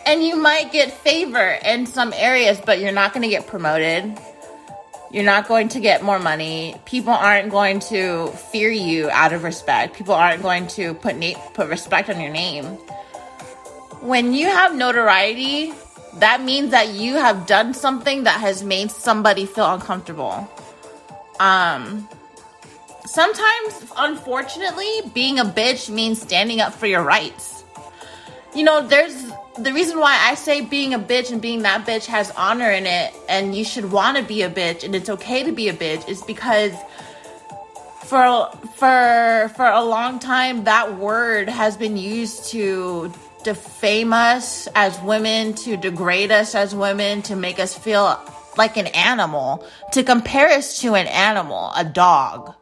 and 0.06 0.24
you 0.24 0.38
might 0.38 0.72
get 0.72 0.92
favor 0.92 1.58
in 1.66 1.86
some 1.86 2.14
areas, 2.14 2.62
but 2.66 2.80
you're 2.80 2.94
not 2.94 3.14
going 3.14 3.24
to 3.24 3.30
get 3.30 3.48
promoted. 3.48 4.18
You're 5.12 5.24
not 5.26 5.48
going 5.48 5.70
to 5.70 5.80
get 5.80 6.04
more 6.04 6.20
money. 6.20 6.76
People 6.86 7.14
aren't 7.14 7.50
going 7.50 7.80
to 7.92 8.28
fear 8.28 8.70
you 8.70 9.10
out 9.10 9.32
of 9.32 9.44
respect. 9.44 9.96
People 9.96 10.14
aren't 10.14 10.42
going 10.42 10.68
to 10.68 10.94
put 10.96 11.16
na- 11.16 11.40
put 11.54 11.70
respect 11.70 12.10
on 12.10 12.20
your 12.20 12.32
name. 12.32 12.66
When 14.02 14.34
you 14.34 14.48
have 14.48 14.76
notoriety, 14.76 15.74
that 16.20 16.42
means 16.42 16.72
that 16.72 16.90
you 16.90 17.16
have 17.16 17.46
done 17.48 17.74
something 17.74 18.24
that 18.24 18.40
has 18.40 18.64
made 18.64 18.92
somebody 18.92 19.46
feel 19.46 19.72
uncomfortable. 19.74 20.50
Um, 21.40 22.08
sometimes, 23.06 23.92
unfortunately, 23.98 25.02
being 25.14 25.40
a 25.40 25.46
bitch 25.46 25.90
means 25.90 26.22
standing 26.22 26.62
up 26.62 26.74
for 26.74 26.88
your 26.88 27.04
rights. 27.04 27.64
You 28.56 28.64
know, 28.64 28.88
there's 28.88 29.32
the 29.58 29.74
reason 29.74 30.00
why 30.00 30.18
I 30.20 30.36
say 30.36 30.62
being 30.62 30.94
a 30.94 31.00
bitch 31.00 31.32
and 31.32 31.42
being 31.42 31.64
that 31.64 31.86
bitch 31.86 32.06
has 32.06 32.32
honor 32.32 32.72
in 32.72 32.86
it, 32.86 33.14
and 33.30 33.56
you 33.56 33.64
should 33.64 33.92
want 33.92 34.18
to 34.18 34.24
be 34.24 34.42
a 34.42 34.50
bitch, 34.50 34.84
and 34.84 34.96
it's 34.96 35.10
okay 35.10 35.44
to 35.44 35.52
be 35.52 35.70
a 35.70 35.74
bitch, 35.74 36.08
is 36.08 36.22
because 36.24 36.74
for 38.04 38.50
for 38.76 39.52
for 39.56 39.66
a 39.66 39.84
long 39.84 40.18
time 40.20 40.64
that 40.64 40.98
word 40.98 41.50
has 41.50 41.76
been 41.76 41.98
used 41.98 42.46
to 42.52 43.12
defame 43.48 44.12
us 44.12 44.68
as 44.76 45.00
women, 45.00 45.54
to 45.54 45.78
degrade 45.78 46.32
us 46.32 46.54
as 46.54 46.76
women, 46.76 47.22
to 47.22 47.34
make 47.34 47.60
us 47.62 47.74
feel 47.74 48.20
like 48.58 48.76
an 48.76 48.88
animal, 48.88 49.66
to 49.94 50.04
compare 50.04 50.50
us 50.50 50.82
to 50.82 50.96
an 50.96 51.08
animal, 51.08 51.72
a 51.74 51.86
dog. 51.86 52.54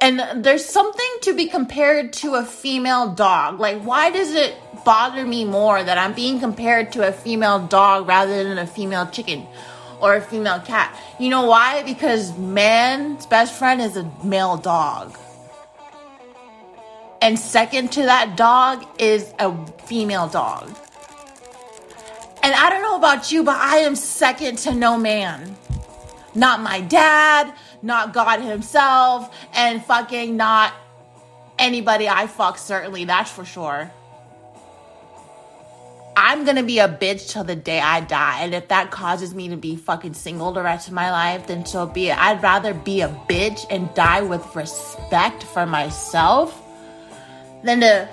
And 0.00 0.44
there's 0.44 0.64
something 0.64 1.12
to 1.20 1.36
be 1.36 1.46
compared 1.46 2.12
to 2.14 2.34
a 2.34 2.44
female 2.44 3.14
dog. 3.14 3.60
Like, 3.60 3.80
why 3.82 4.10
does 4.10 4.34
it 4.34 4.56
bother 4.84 5.24
me 5.24 5.44
more 5.44 5.80
that 5.80 5.98
I'm 5.98 6.14
being 6.14 6.40
compared 6.40 6.90
to 6.94 7.06
a 7.06 7.12
female 7.12 7.64
dog 7.64 8.08
rather 8.08 8.42
than 8.42 8.58
a 8.58 8.66
female 8.66 9.06
chicken 9.06 9.46
or 10.00 10.16
a 10.16 10.20
female 10.20 10.58
cat? 10.58 10.98
You 11.20 11.28
know 11.28 11.46
why? 11.46 11.84
Because 11.84 12.36
man's 12.36 13.26
best 13.26 13.54
friend 13.54 13.80
is 13.80 13.96
a 13.96 14.10
male 14.24 14.56
dog. 14.56 15.16
And 17.22 17.38
second 17.38 17.92
to 17.92 18.02
that 18.02 18.36
dog 18.36 18.84
is 18.98 19.32
a 19.38 19.54
female 19.82 20.26
dog. 20.26 20.76
And 22.42 22.52
I 22.52 22.68
don't 22.68 22.82
know 22.82 22.96
about 22.96 23.30
you, 23.30 23.44
but 23.44 23.54
I 23.54 23.76
am 23.78 23.94
second 23.94 24.58
to 24.58 24.74
no 24.74 24.98
man. 24.98 25.56
Not 26.34 26.60
my 26.62 26.80
dad, 26.80 27.54
not 27.80 28.12
God 28.12 28.40
Himself, 28.40 29.32
and 29.54 29.84
fucking 29.84 30.36
not 30.36 30.74
anybody 31.60 32.08
I 32.08 32.26
fuck, 32.26 32.58
certainly, 32.58 33.04
that's 33.04 33.30
for 33.30 33.44
sure. 33.44 33.92
I'm 36.16 36.44
gonna 36.44 36.64
be 36.64 36.80
a 36.80 36.88
bitch 36.88 37.30
till 37.30 37.44
the 37.44 37.54
day 37.54 37.78
I 37.78 38.00
die. 38.00 38.40
And 38.40 38.52
if 38.52 38.66
that 38.68 38.90
causes 38.90 39.32
me 39.32 39.48
to 39.50 39.56
be 39.56 39.76
fucking 39.76 40.14
single 40.14 40.50
the 40.50 40.62
rest 40.62 40.88
of 40.88 40.94
my 40.94 41.12
life, 41.12 41.46
then 41.46 41.64
so 41.66 41.86
be 41.86 42.08
it. 42.08 42.18
I'd 42.18 42.42
rather 42.42 42.74
be 42.74 43.00
a 43.00 43.08
bitch 43.08 43.64
and 43.70 43.94
die 43.94 44.22
with 44.22 44.56
respect 44.56 45.44
for 45.44 45.66
myself 45.66 46.61
than 47.62 47.80
to 47.80 48.08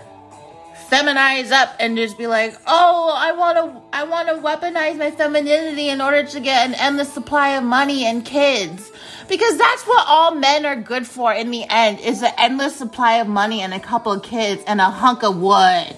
feminize 0.90 1.52
up 1.52 1.76
and 1.80 1.96
just 1.98 2.18
be 2.18 2.28
like, 2.28 2.56
"Oh, 2.66 3.14
I 3.16 3.32
want 3.34 3.58
to 3.58 3.82
I 3.94 4.04
want 4.04 4.28
to 4.30 4.36
weaponize 4.36 4.98
my 4.98 5.12
femininity 5.12 5.90
in 5.90 6.02
order 6.02 6.24
to 6.24 6.40
get 6.40 6.68
an 6.68 6.74
endless 6.76 7.14
supply 7.14 7.50
of 7.50 7.64
money 7.64 8.06
and 8.06 8.26
kids." 8.26 8.92
Because 9.28 9.58
that's 9.58 9.84
what 9.84 10.06
all 10.08 10.34
men 10.34 10.66
are 10.66 10.76
good 10.76 11.06
for 11.06 11.32
in 11.32 11.52
the 11.52 11.64
end 11.70 12.00
is 12.00 12.24
an 12.24 12.34
endless 12.38 12.76
supply 12.76 13.18
of 13.18 13.28
money 13.28 13.62
and 13.62 13.74
a 13.74 13.80
couple 13.80 14.12
of 14.12 14.24
kids 14.24 14.64
and 14.66 14.82
a 14.82 14.86
hunk 14.86 15.24
of 15.24 15.38
wood. 15.40 15.96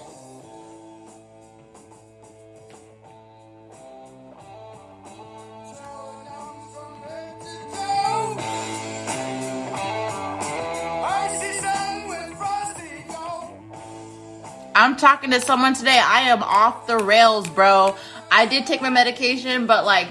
I'm 14.81 14.95
talking 14.95 15.29
to 15.29 15.39
someone 15.39 15.75
today. 15.75 15.99
I 16.03 16.21
am 16.21 16.41
off 16.41 16.87
the 16.87 16.97
rails, 16.97 17.47
bro. 17.47 17.95
I 18.31 18.47
did 18.47 18.65
take 18.65 18.81
my 18.81 18.89
medication, 18.89 19.67
but 19.67 19.85
like, 19.85 20.07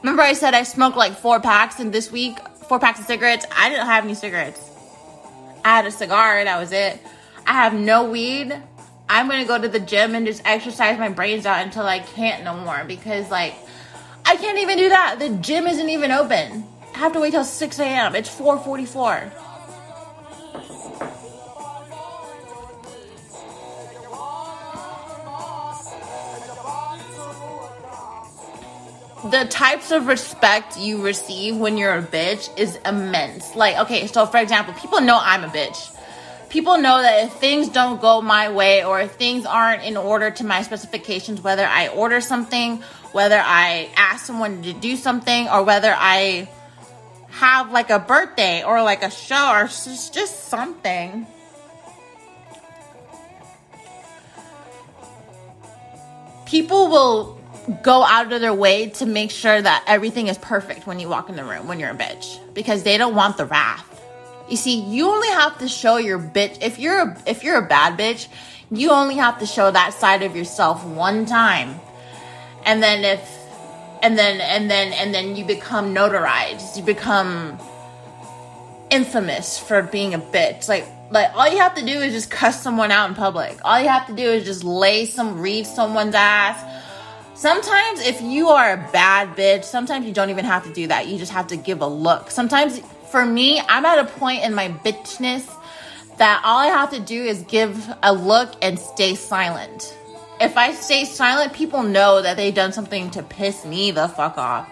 remember 0.00 0.22
I 0.22 0.34
said 0.34 0.54
I 0.54 0.62
smoked 0.62 0.96
like 0.96 1.16
four 1.16 1.40
packs 1.40 1.80
in 1.80 1.90
this 1.90 2.12
week, 2.12 2.38
four 2.68 2.78
packs 2.78 3.00
of 3.00 3.06
cigarettes. 3.06 3.46
I 3.50 3.68
didn't 3.68 3.86
have 3.86 4.04
any 4.04 4.14
cigarettes. 4.14 4.70
I 5.64 5.70
had 5.70 5.86
a 5.86 5.90
cigar, 5.90 6.44
that 6.44 6.60
was 6.60 6.70
it. 6.70 7.00
I 7.44 7.52
have 7.54 7.74
no 7.74 8.08
weed. 8.08 8.56
I'm 9.08 9.28
gonna 9.28 9.44
go 9.44 9.60
to 9.60 9.66
the 9.66 9.80
gym 9.80 10.14
and 10.14 10.24
just 10.24 10.42
exercise 10.44 10.96
my 10.96 11.08
brains 11.08 11.44
out 11.44 11.64
until 11.64 11.84
I 11.84 11.98
can't 11.98 12.44
no 12.44 12.56
more 12.58 12.84
because 12.86 13.28
like 13.28 13.56
I 14.24 14.36
can't 14.36 14.58
even 14.58 14.78
do 14.78 14.88
that. 14.88 15.16
The 15.18 15.30
gym 15.30 15.66
isn't 15.66 15.88
even 15.88 16.12
open. 16.12 16.64
I 16.94 16.98
have 16.98 17.12
to 17.14 17.18
wait 17.18 17.32
till 17.32 17.42
6 17.42 17.78
a.m. 17.80 18.14
It's 18.14 18.28
444. 18.28 19.32
The 29.24 29.46
types 29.50 29.90
of 29.90 30.06
respect 30.06 30.78
you 30.78 31.02
receive 31.02 31.56
when 31.56 31.76
you're 31.76 31.94
a 31.94 32.02
bitch 32.02 32.56
is 32.58 32.76
immense. 32.86 33.54
Like, 33.54 33.76
okay, 33.78 34.06
so 34.06 34.24
for 34.26 34.38
example, 34.38 34.72
people 34.74 35.00
know 35.00 35.18
I'm 35.20 35.44
a 35.44 35.48
bitch. 35.48 35.96
People 36.48 36.78
know 36.78 37.00
that 37.02 37.26
if 37.26 37.32
things 37.34 37.68
don't 37.68 38.00
go 38.00 38.22
my 38.22 38.50
way 38.50 38.82
or 38.84 39.00
if 39.00 39.12
things 39.12 39.46
aren't 39.46 39.84
in 39.84 39.96
order 39.96 40.30
to 40.30 40.44
my 40.44 40.62
specifications, 40.62 41.42
whether 41.42 41.64
I 41.64 41.88
order 41.88 42.20
something, 42.20 42.82
whether 43.12 43.38
I 43.38 43.90
ask 43.96 44.26
someone 44.26 44.62
to 44.62 44.72
do 44.72 44.96
something, 44.96 45.48
or 45.48 45.62
whether 45.62 45.94
I 45.96 46.48
have 47.28 47.70
like 47.70 47.90
a 47.90 47.98
birthday 47.98 48.64
or 48.64 48.82
like 48.82 49.02
a 49.02 49.10
show 49.10 49.52
or 49.52 49.64
just, 49.64 50.12
just 50.12 50.48
something. 50.48 51.26
People 56.46 56.88
will 56.88 57.39
go 57.82 58.02
out 58.02 58.32
of 58.32 58.40
their 58.40 58.54
way 58.54 58.88
to 58.90 59.06
make 59.06 59.30
sure 59.30 59.60
that 59.60 59.84
everything 59.86 60.28
is 60.28 60.38
perfect 60.38 60.86
when 60.86 60.98
you 60.98 61.08
walk 61.08 61.28
in 61.28 61.36
the 61.36 61.44
room 61.44 61.66
when 61.66 61.78
you're 61.78 61.90
a 61.90 61.96
bitch 61.96 62.38
because 62.54 62.82
they 62.82 62.98
don't 62.98 63.14
want 63.14 63.36
the 63.36 63.46
wrath. 63.46 63.86
You 64.48 64.56
see, 64.56 64.80
you 64.80 65.08
only 65.08 65.28
have 65.28 65.58
to 65.58 65.68
show 65.68 65.96
your 65.96 66.18
bitch 66.18 66.58
if 66.62 66.78
you're 66.78 66.98
a, 67.00 67.22
if 67.26 67.44
you're 67.44 67.58
a 67.58 67.66
bad 67.66 67.98
bitch, 67.98 68.26
you 68.70 68.90
only 68.90 69.16
have 69.16 69.38
to 69.40 69.46
show 69.46 69.70
that 69.70 69.94
side 69.94 70.22
of 70.22 70.34
yourself 70.34 70.84
one 70.84 71.26
time. 71.26 71.78
And 72.64 72.82
then 72.82 73.04
if 73.04 73.20
and 74.02 74.18
then 74.18 74.40
and 74.40 74.70
then 74.70 74.92
and 74.92 75.14
then 75.14 75.36
you 75.36 75.44
become 75.44 75.94
notarized. 75.94 76.76
You 76.76 76.82
become 76.82 77.58
infamous 78.90 79.58
for 79.58 79.82
being 79.82 80.14
a 80.14 80.18
bitch. 80.18 80.68
Like 80.68 80.86
like 81.10 81.34
all 81.34 81.48
you 81.48 81.58
have 81.58 81.74
to 81.76 81.84
do 81.84 81.92
is 82.00 82.12
just 82.12 82.30
cuss 82.30 82.62
someone 82.62 82.90
out 82.90 83.08
in 83.08 83.14
public. 83.14 83.58
All 83.64 83.80
you 83.80 83.88
have 83.88 84.06
to 84.06 84.14
do 84.14 84.24
is 84.24 84.44
just 84.44 84.64
lay 84.64 85.06
some 85.06 85.40
read 85.40 85.66
someone's 85.66 86.14
ass. 86.14 86.79
Sometimes 87.40 88.00
if 88.00 88.20
you 88.20 88.48
are 88.48 88.74
a 88.74 88.88
bad 88.92 89.34
bitch, 89.34 89.64
sometimes 89.64 90.04
you 90.04 90.12
don't 90.12 90.28
even 90.28 90.44
have 90.44 90.62
to 90.64 90.72
do 90.74 90.88
that. 90.88 91.08
You 91.08 91.16
just 91.16 91.32
have 91.32 91.46
to 91.46 91.56
give 91.56 91.80
a 91.80 91.86
look. 91.86 92.30
Sometimes 92.30 92.80
for 93.10 93.24
me, 93.24 93.58
I'm 93.66 93.86
at 93.86 93.98
a 93.98 94.04
point 94.04 94.44
in 94.44 94.52
my 94.52 94.68
bitchness 94.68 95.50
that 96.18 96.42
all 96.44 96.58
I 96.58 96.66
have 96.66 96.90
to 96.90 97.00
do 97.00 97.24
is 97.24 97.40
give 97.44 97.88
a 98.02 98.12
look 98.12 98.52
and 98.60 98.78
stay 98.78 99.14
silent. 99.14 99.96
If 100.38 100.58
I 100.58 100.74
stay 100.74 101.06
silent, 101.06 101.54
people 101.54 101.82
know 101.82 102.20
that 102.20 102.36
they've 102.36 102.54
done 102.54 102.74
something 102.74 103.10
to 103.12 103.22
piss 103.22 103.64
me 103.64 103.90
the 103.90 104.08
fuck 104.08 104.36
off. 104.36 104.68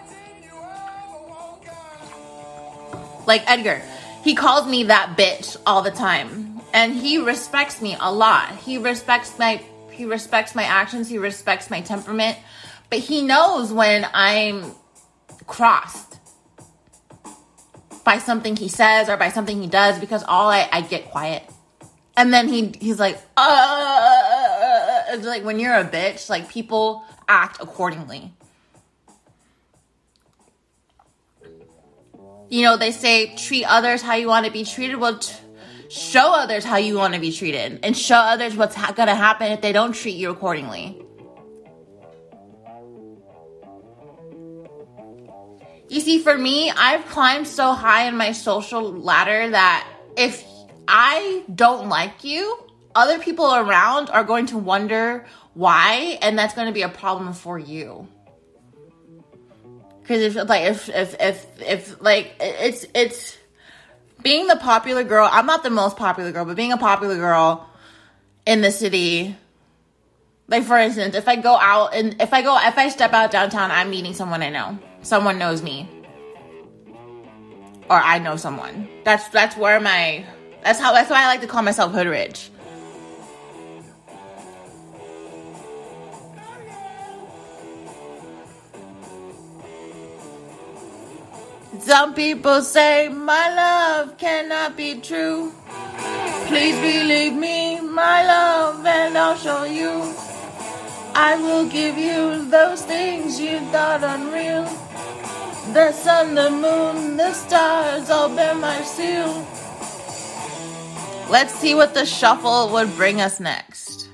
Like 3.25 3.49
Edgar, 3.49 3.81
he 4.23 4.35
calls 4.35 4.67
me 4.67 4.83
that 4.83 5.17
bitch 5.17 5.57
all 5.65 5.81
the 5.81 5.89
time. 5.89 6.61
And 6.75 6.93
he 6.93 7.17
respects 7.17 7.81
me 7.81 7.97
a 7.99 8.13
lot. 8.13 8.55
He 8.57 8.77
respects 8.77 9.39
my 9.39 9.59
he 9.99 10.05
respects 10.05 10.55
my 10.55 10.63
actions, 10.63 11.09
he 11.09 11.17
respects 11.17 11.69
my 11.69 11.81
temperament, 11.81 12.37
but 12.89 12.99
he 12.99 13.21
knows 13.21 13.71
when 13.71 14.07
I'm 14.13 14.71
crossed 15.47 16.19
by 18.03 18.17
something 18.17 18.55
he 18.55 18.67
says 18.67 19.09
or 19.09 19.17
by 19.17 19.29
something 19.29 19.61
he 19.61 19.67
does 19.67 19.99
because 19.99 20.23
all 20.23 20.49
I, 20.49 20.67
I 20.71 20.81
get 20.81 21.11
quiet. 21.11 21.43
And 22.17 22.33
then 22.33 22.47
he 22.47 22.73
he's 22.79 22.99
like, 22.99 23.21
uh, 23.37 25.03
it's 25.09 25.25
like 25.25 25.43
when 25.43 25.59
you're 25.59 25.75
a 25.75 25.85
bitch, 25.85 26.29
like 26.29 26.49
people 26.49 27.03
act 27.27 27.61
accordingly. 27.61 28.33
You 32.49 32.63
know, 32.63 32.77
they 32.77 32.91
say 32.91 33.35
treat 33.35 33.63
others 33.65 34.01
how 34.01 34.15
you 34.15 34.27
want 34.27 34.47
to 34.47 34.51
be 34.51 34.65
treated. 34.65 34.97
Well, 34.97 35.19
t- 35.19 35.35
show 35.89 36.33
others 36.33 36.65
how 36.65 36.77
you 36.77 36.95
want 36.95 37.13
to 37.13 37.19
be 37.19 37.31
treated 37.31 37.79
and 37.83 37.95
show 37.95 38.15
others 38.17 38.55
what's 38.55 38.75
ha- 38.75 38.91
going 38.91 39.07
to 39.07 39.15
happen 39.15 39.51
if 39.51 39.61
they 39.61 39.71
don't 39.71 39.93
treat 39.93 40.15
you 40.15 40.31
accordingly. 40.31 40.99
You 45.89 46.01
see, 46.01 46.19
for 46.19 46.37
me, 46.37 46.69
I've 46.69 47.05
climbed 47.07 47.47
so 47.47 47.73
high 47.73 48.07
in 48.07 48.15
my 48.15 48.31
social 48.31 48.93
ladder 48.93 49.49
that 49.49 49.87
if 50.15 50.45
I 50.87 51.43
don't 51.53 51.89
like 51.89 52.23
you, 52.23 52.63
other 52.93 53.17
people 53.17 53.53
around 53.53 54.11
are 54.11 54.23
going 54.23 54.45
to 54.47 54.57
wonder 54.59 55.25
why, 55.55 56.19
and 56.21 56.37
that's 56.37 56.53
going 56.53 56.67
to 56.67 56.73
be 56.73 56.83
a 56.83 56.89
problem 56.89 57.33
for 57.33 57.57
you. 57.57 58.07
Because 60.01 60.35
if 60.35 60.47
like 60.47 60.63
if 60.63 60.89
if 60.89 61.15
if 61.19 61.61
if 61.61 62.01
like 62.01 62.35
it's 62.39 62.85
it's 62.93 63.37
being 64.21 64.47
the 64.47 64.57
popular 64.57 65.03
girl. 65.03 65.27
I'm 65.31 65.45
not 65.45 65.63
the 65.63 65.69
most 65.69 65.97
popular 65.97 66.31
girl, 66.31 66.45
but 66.45 66.55
being 66.55 66.71
a 66.71 66.77
popular 66.77 67.15
girl 67.15 67.67
in 68.45 68.61
the 68.61 68.71
city. 68.71 69.35
Like 70.47 70.63
for 70.63 70.77
instance, 70.77 71.15
if 71.15 71.27
I 71.27 71.35
go 71.35 71.55
out 71.55 71.93
and 71.93 72.21
if 72.21 72.33
I 72.33 72.41
go 72.41 72.57
if 72.59 72.77
I 72.77 72.89
step 72.89 73.13
out 73.13 73.31
downtown, 73.31 73.71
I'm 73.71 73.89
meeting 73.89 74.13
someone 74.13 74.43
I 74.43 74.49
know 74.49 74.79
someone 75.01 75.37
knows 75.37 75.61
me 75.61 75.87
or 77.89 77.97
I 77.97 78.19
know 78.19 78.35
someone. 78.35 78.87
That's 79.03 79.27
that's 79.29 79.57
where 79.57 79.79
my 79.79 80.25
that's 80.63 80.79
how 80.79 80.93
that's 80.93 81.09
why 81.09 81.23
I 81.23 81.27
like 81.27 81.41
to 81.41 81.47
call 81.47 81.63
myself 81.63 81.91
hood 81.91 82.07
rich. 82.07 82.51
Some 91.79 92.13
people 92.13 92.61
say 92.61 93.09
my 93.09 93.55
love 93.55 94.17
cannot 94.17 94.77
be 94.77 94.99
true. 94.99 95.53
Please 96.47 96.75
believe 96.79 97.33
me, 97.33 97.79
my 97.79 98.25
love, 98.25 98.85
and 98.85 99.17
I'll 99.17 99.35
show 99.35 99.63
you. 99.63 100.13
I 101.15 101.35
will 101.41 101.67
give 101.69 101.97
you 101.97 102.49
those 102.49 102.83
things 102.83 103.39
you 103.39 103.59
thought 103.71 104.03
unreal. 104.03 104.88
The 105.73 105.91
sun, 105.91 106.35
the 106.35 106.49
moon, 106.49 107.17
the 107.17 107.33
stars 107.33 108.09
all 108.09 108.29
bear 108.35 108.55
my 108.55 108.81
seal. 108.81 109.47
Let's 111.29 111.53
see 111.53 111.75
what 111.75 111.93
the 111.93 112.05
shuffle 112.05 112.69
would 112.69 112.95
bring 112.95 113.21
us 113.21 113.39
next. 113.39 114.09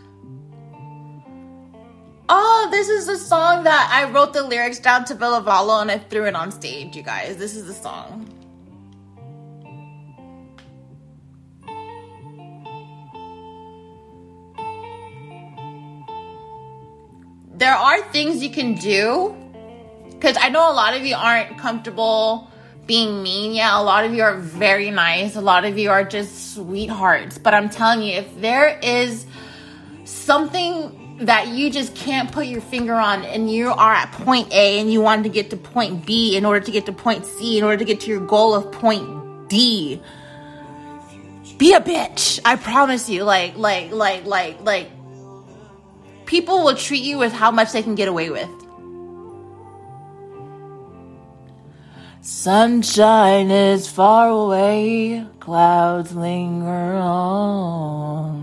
Oh, 2.28 2.68
this 2.72 2.89
is 2.89 3.08
a 3.08 3.18
song 3.18 3.63
that 3.63 3.89
I 3.91 4.12
wrote 4.12 4.34
the 4.34 4.44
lyrics 4.44 4.80
down 4.80 5.06
to 5.06 5.15
Ville 5.15 5.41
Valo 5.41 5.82
and 5.82 5.91
I 5.91 6.00
threw 6.00 6.26
it 6.26 6.36
on 6.36 6.52
stage, 6.52 6.96
you 6.96 7.04
guys. 7.04 7.38
This 7.38 7.56
is 7.56 7.68
the 7.68 7.74
song. 7.74 8.36
there 17.58 17.74
are 17.74 18.02
things 18.12 18.44
you 18.44 18.50
can 18.50 18.76
do 18.76 19.34
because 20.15 20.38
I 20.39 20.49
know 20.49 20.71
a 20.71 20.73
lot 20.73 20.95
of 20.95 21.06
you 21.06 21.15
aren't 21.15 21.58
comfortable 21.58 22.49
being 22.88 23.23
mean. 23.23 23.54
Yeah, 23.54 23.80
a 23.80 23.84
lot 23.84 24.06
of 24.06 24.13
you 24.13 24.23
are 24.23 24.38
very 24.38 24.91
nice. 24.91 25.36
A 25.36 25.41
lot 25.41 25.65
of 25.65 25.78
you 25.78 25.89
are 25.89 26.04
just 26.04 26.54
sweethearts. 26.56 27.38
But 27.38 27.54
I'm 27.54 27.69
telling 27.69 28.01
you, 28.01 28.13
if 28.13 28.41
there 28.41 28.80
is 28.82 29.25
something 30.06 31.17
that 31.21 31.47
you 31.47 31.69
just 31.69 31.95
can't 31.95 32.32
put 32.32 32.45
your 32.45 32.62
finger 32.62 32.93
on 32.93 33.23
and 33.23 33.49
you 33.49 33.69
are 33.69 33.93
at 33.93 34.12
point 34.12 34.51
A 34.51 34.80
and 34.80 34.91
you 34.91 35.01
want 35.01 35.23
to 35.23 35.30
get 35.30 35.49
to 35.51 35.58
point 35.58 36.06
B 36.06 36.36
in 36.36 36.45
order 36.45 36.60
to 36.60 36.71
get 36.71 36.86
to 36.88 36.91
point 36.91 37.25
C 37.25 37.58
in 37.58 37.63
order 37.63 37.78
to 37.78 37.86
get 37.86 38.01
to 38.01 38.10
your 38.10 38.25
goal 38.25 38.54
of 38.54 38.71
point 38.71 39.47
D, 39.47 40.01
be 41.58 41.73
a 41.73 41.80
bitch. 41.80 42.39
I 42.43 42.56
promise 42.58 43.10
you. 43.10 43.23
Like, 43.23 43.56
like, 43.58 43.91
like, 43.91 44.25
like, 44.25 44.62
like, 44.62 44.89
people 46.25 46.63
will 46.63 46.75
treat 46.75 47.04
you 47.04 47.17
with 47.17 47.32
how 47.32 47.51
much 47.51 47.71
they 47.71 47.82
can 47.82 47.95
get 47.95 48.08
away 48.08 48.30
with. 48.30 48.49
Sunshine 52.27 53.51
is 53.51 53.88
far 53.88 54.29
away, 54.29 55.23
clouds 55.39 56.15
linger 56.15 56.95
on. 56.95 58.41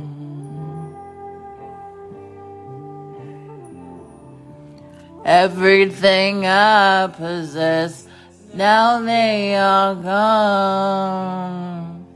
Everything 5.24 6.46
I 6.46 7.08
possess, 7.08 8.06
now 8.54 9.00
they 9.02 9.56
are 9.56 9.96
gone. 9.96 11.26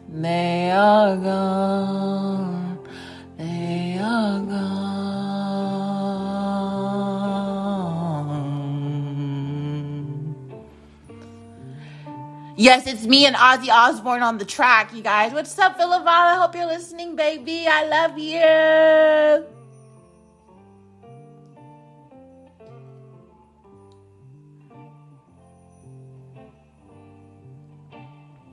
They 0.08 0.70
are 0.70 1.16
gone. 1.16 2.78
They 3.36 3.98
are 4.00 4.38
gone. 4.38 4.75
Yes, 12.58 12.86
it's 12.86 13.04
me 13.04 13.26
and 13.26 13.36
Ozzy 13.36 13.68
Osbourne 13.68 14.22
on 14.22 14.38
the 14.38 14.46
track, 14.46 14.94
you 14.94 15.02
guys. 15.02 15.30
What's 15.34 15.58
up, 15.58 15.78
Villavana? 15.78 16.38
Hope 16.38 16.54
you're 16.54 16.64
listening, 16.64 17.14
baby. 17.14 17.66
I 17.68 17.84
love 17.86 18.18
you. 18.18 19.46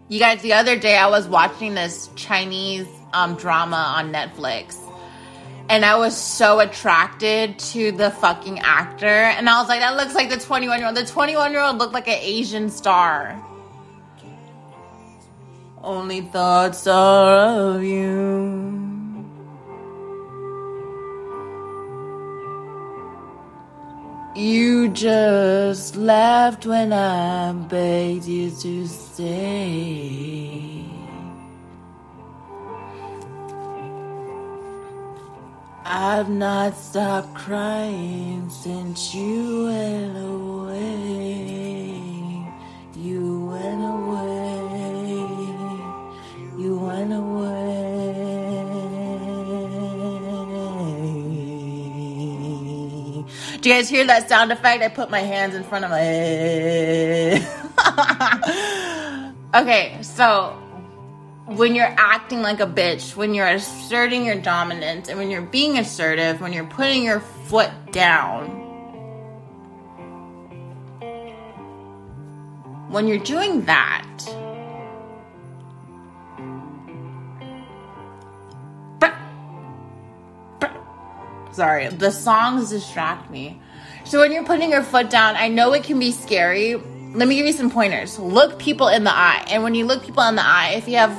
You 0.10 0.20
guys, 0.20 0.42
the 0.42 0.52
other 0.52 0.78
day 0.78 0.98
I 0.98 1.08
was 1.08 1.26
watching 1.30 1.74
this 1.74 2.10
Chinese 2.18 2.88
um, 3.14 3.36
drama 3.36 3.96
on 3.98 4.12
Netflix. 4.12 4.78
And 5.70 5.86
I 5.86 5.96
was 5.96 6.16
so 6.18 6.60
attracted 6.60 7.58
to 7.58 7.94
the 7.94 8.12
fucking 8.12 8.60
actor. 8.60 9.08
And 9.08 9.50
I 9.50 9.62
was 9.62 9.70
like, 9.70 9.80
that 9.80 9.96
looks 9.96 10.14
like 10.14 10.30
the 10.30 10.38
21 10.38 10.80
year 10.80 10.88
old. 10.88 10.98
The 10.98 11.06
21 11.06 11.54
year 11.54 11.62
old 11.62 11.78
looked 11.78 11.94
like 11.94 12.10
an 12.10 12.20
Asian 12.20 12.70
star. 12.70 13.42
Only 15.84 16.22
thoughts 16.22 16.88
are 16.88 17.76
of 17.76 17.84
you. 17.84 18.84
You 24.34 24.88
just 24.88 25.98
left 25.98 26.66
when 26.66 26.94
I 26.94 27.52
begged 27.52 28.26
you 28.26 28.50
to 28.50 28.88
stay. 28.88 30.86
I've 35.86 36.30
not 36.30 36.78
stopped 36.78 37.36
crying 37.36 38.50
since 38.50 39.14
you 39.14 39.66
went 39.66 40.18
away. 40.18 41.63
Went 47.04 47.22
away. 47.22 47.44
Do 53.60 53.70
you 53.70 53.76
guys 53.76 53.90
hear 53.90 54.08
that 54.08 54.30
sound 54.30 54.54
effect? 54.54 54.82
I 54.82 54.88
put 54.88 55.10
my 55.10 55.20
hands 55.20 55.54
in 55.54 55.66
front 55.66 55.84
of 55.84 55.92
my 55.92 56.00
head. 56.00 57.46
okay, 59.54 59.98
so 60.02 60.52
when 61.46 61.76
you're 61.76 61.94
acting 61.98 62.42
like 62.42 62.62
a 62.62 62.68
bitch, 62.68 63.18
when 63.18 63.34
you're 63.34 63.48
asserting 63.48 64.26
your 64.26 64.40
dominance, 64.40 65.10
and 65.10 65.20
when 65.20 65.30
you're 65.30 65.42
being 65.42 65.78
assertive, 65.78 66.40
when 66.40 66.54
you're 66.54 66.64
putting 66.64 67.04
your 67.04 67.20
foot 67.20 67.70
down, 67.92 68.48
when 72.90 73.10
you're 73.10 73.18
doing 73.18 73.66
that, 73.66 74.08
sorry, 81.54 81.88
the 81.88 82.12
songs 82.12 82.70
distract 82.70 83.30
me. 83.30 83.62
So 84.04 84.20
when 84.20 84.32
you're 84.32 84.44
putting 84.44 84.72
your 84.72 84.84
foot 84.84 85.10
down, 85.10 85.36
I 85.38 85.48
know 85.48 85.74
it 85.74 85.84
can 85.84 86.00
be 86.00 86.12
scary. 86.12 86.76
Let 86.76 87.28
me 87.28 87.36
give 87.36 87.46
you 87.46 87.54
some 87.54 87.70
pointers. 87.70 88.20
Look 88.20 88.60
people 88.60 88.88
in 88.90 89.04
the 89.04 89.16
eye. 89.16 89.46
And 89.48 89.64
when 89.64 89.76
you 89.76 89.86
look 89.86 90.04
people 90.04 90.24
in 90.24 90.36
the 90.36 90.46
eye, 90.46 90.74
if 90.76 90.88
you 90.88 90.98
have 90.98 91.14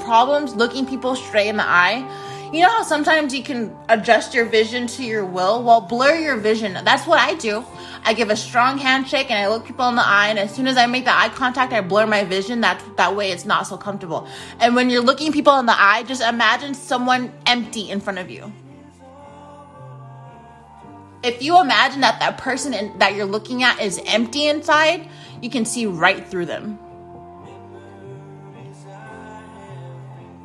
problems 0.00 0.54
looking 0.54 0.86
people 0.86 1.14
straight 1.14 1.48
in 1.48 1.56
the 1.56 1.68
eye, 1.68 2.08
you 2.52 2.60
know 2.60 2.68
how 2.68 2.82
sometimes 2.82 3.34
you 3.34 3.42
can 3.42 3.74
adjust 3.88 4.34
your 4.34 4.44
vision 4.44 4.86
to 4.88 5.02
your 5.02 5.24
will? 5.24 5.62
Well, 5.62 5.80
blur 5.80 6.16
your 6.16 6.36
vision. 6.36 6.74
That's 6.84 7.06
what 7.06 7.18
I 7.18 7.34
do. 7.34 7.64
I 8.04 8.12
give 8.12 8.30
a 8.30 8.36
strong 8.36 8.78
handshake 8.78 9.30
and 9.30 9.38
I 9.38 9.48
look 9.48 9.64
people 9.64 9.88
in 9.88 9.94
the 9.94 10.06
eye, 10.06 10.28
and 10.28 10.38
as 10.38 10.54
soon 10.54 10.66
as 10.66 10.76
I 10.76 10.86
make 10.86 11.04
the 11.04 11.16
eye 11.16 11.30
contact, 11.30 11.72
I 11.72 11.80
blur 11.80 12.06
my 12.06 12.24
vision. 12.24 12.60
That 12.60 12.82
that 12.96 13.16
way, 13.16 13.30
it's 13.30 13.46
not 13.46 13.66
so 13.66 13.78
comfortable. 13.78 14.28
And 14.60 14.74
when 14.74 14.90
you're 14.90 15.02
looking 15.02 15.32
people 15.32 15.58
in 15.60 15.66
the 15.66 15.80
eye, 15.80 16.02
just 16.02 16.20
imagine 16.20 16.74
someone 16.74 17.32
empty 17.46 17.88
in 17.88 18.00
front 18.00 18.18
of 18.18 18.30
you. 18.30 18.52
If 21.22 21.40
you 21.42 21.60
imagine 21.60 22.00
that 22.00 22.18
that 22.20 22.38
person 22.38 22.74
in, 22.74 22.98
that 22.98 23.14
you're 23.14 23.26
looking 23.26 23.62
at 23.62 23.80
is 23.80 24.00
empty 24.06 24.46
inside, 24.48 25.08
you 25.40 25.50
can 25.50 25.64
see 25.64 25.86
right 25.86 26.26
through 26.26 26.46
them. 26.46 26.78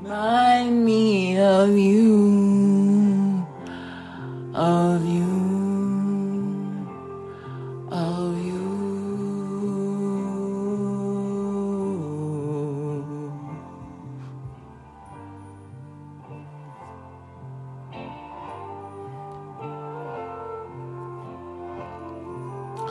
Remind 0.01 0.85
me 0.85 1.37
of 1.39 1.75
you, 1.77 3.45
of 4.53 5.05
you, 5.05 5.56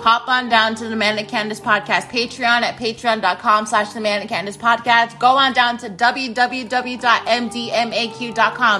hop 0.07 0.29
on 0.29 0.49
down 0.49 0.77
to 0.77 0.89
the 0.89 0.95
Manic 0.95 1.27
Candice 1.27 1.61
podcast 1.61 2.09
Patreon 2.09 2.63
at 2.63 2.77
patreon.com 2.77 3.67
slash 3.67 3.93
the 3.93 3.99
Manic 4.01 4.29
Candice 4.29 4.57
podcast. 4.57 5.19
Go 5.19 5.31
on 5.31 5.53
down 5.53 5.79
to 5.79 5.91
www.mdmaq.com. 5.91 6.49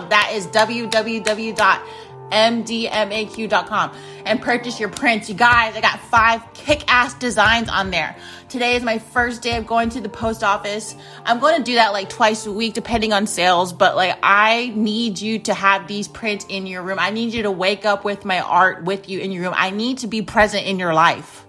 That 0.09 0.31
is 0.33 0.47
www.mdmaq.com 0.47 2.06
and 4.27 4.41
purchase 4.41 4.81
your 4.81 4.89
prints. 4.89 5.29
You 5.29 5.35
guys, 5.35 5.77
I 5.77 5.81
got 5.81 6.01
five 6.01 6.43
kick 6.55 6.85
ass 6.89 7.15
designs 7.15 7.69
on 7.69 7.91
there. 7.91 8.17
Today 8.49 8.77
is 8.77 8.83
my 8.83 8.99
first 8.99 9.43
day 9.43 9.57
of 9.57 9.67
going 9.67 9.91
to 9.91 10.01
the 10.01 10.09
post 10.09 10.43
office. 10.43 10.95
I'm 11.25 11.41
going 11.41 11.57
to 11.57 11.63
do 11.63 11.75
that 11.77 11.93
like 11.93 12.09
twice 12.09 12.47
a 12.47 12.53
week, 12.53 12.75
depending 12.75 13.13
on 13.13 13.27
sales. 13.27 13.73
But 13.73 13.97
like, 13.97 14.19
I 14.23 14.73
need 14.75 15.21
you 15.21 15.39
to 15.41 15.55
have 15.55 15.87
these 15.89 16.09
prints 16.09 16.47
in 16.49 16.67
your 16.67 16.83
room. 16.83 16.99
I 16.99 17.11
need 17.11 17.33
you 17.35 17.43
to 17.45 17.51
wake 17.51 17.85
up 17.85 18.05
with 18.05 18.25
my 18.25 18.41
art 18.41 18.85
with 18.85 19.09
you 19.09 19.21
in 19.21 19.33
your 19.33 19.45
room. 19.45 19.55
I 19.57 19.71
need 19.71 19.99
to 19.99 20.07
be 20.07 20.23
present 20.23 20.67
in 20.67 20.79
your 20.79 20.95
life. 20.95 21.45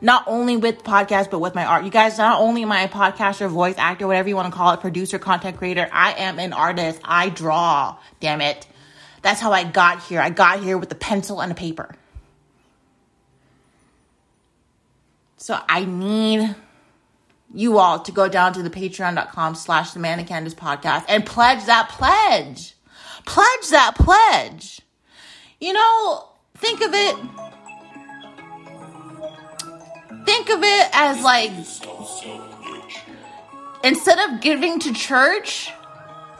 Not 0.00 0.24
only 0.26 0.56
with 0.56 0.82
podcast, 0.82 1.30
but 1.30 1.38
with 1.38 1.54
my 1.54 1.64
art. 1.64 1.84
You 1.84 1.90
guys, 1.90 2.18
not 2.18 2.40
only 2.40 2.62
am 2.62 2.72
I 2.72 2.82
a 2.82 2.88
podcaster, 2.88 3.48
voice 3.48 3.76
actor, 3.78 4.06
whatever 4.06 4.28
you 4.28 4.36
want 4.36 4.52
to 4.52 4.56
call 4.56 4.72
it, 4.72 4.80
producer, 4.80 5.18
content 5.18 5.56
creator, 5.56 5.88
I 5.90 6.12
am 6.12 6.38
an 6.38 6.52
artist. 6.52 7.00
I 7.04 7.30
draw. 7.30 7.96
Damn 8.20 8.40
it. 8.40 8.66
That's 9.24 9.40
how 9.40 9.52
I 9.52 9.64
got 9.64 10.02
here. 10.02 10.20
I 10.20 10.28
got 10.28 10.62
here 10.62 10.76
with 10.76 10.92
a 10.92 10.94
pencil 10.94 11.40
and 11.40 11.50
a 11.50 11.54
paper. 11.54 11.94
So 15.38 15.58
I 15.66 15.86
need 15.86 16.54
you 17.54 17.78
all 17.78 18.00
to 18.00 18.12
go 18.12 18.28
down 18.28 18.52
to 18.52 18.62
the 18.62 18.68
patreon.com 18.68 19.54
slash 19.54 19.92
the 19.92 19.98
Manic 19.98 20.26
Candice 20.26 20.54
podcast 20.54 21.06
and 21.08 21.24
pledge 21.24 21.64
that 21.64 21.88
pledge. 21.88 22.74
Pledge 23.24 23.70
that 23.70 23.94
pledge. 23.94 24.82
You 25.58 25.72
know, 25.72 26.28
think 26.58 26.82
of 26.82 26.90
it. 26.92 27.16
Think 30.26 30.50
of 30.50 30.62
it 30.62 30.90
as 30.92 31.22
like 31.24 31.50
instead 33.82 34.18
of 34.18 34.42
giving 34.42 34.80
to 34.80 34.92
church, 34.92 35.70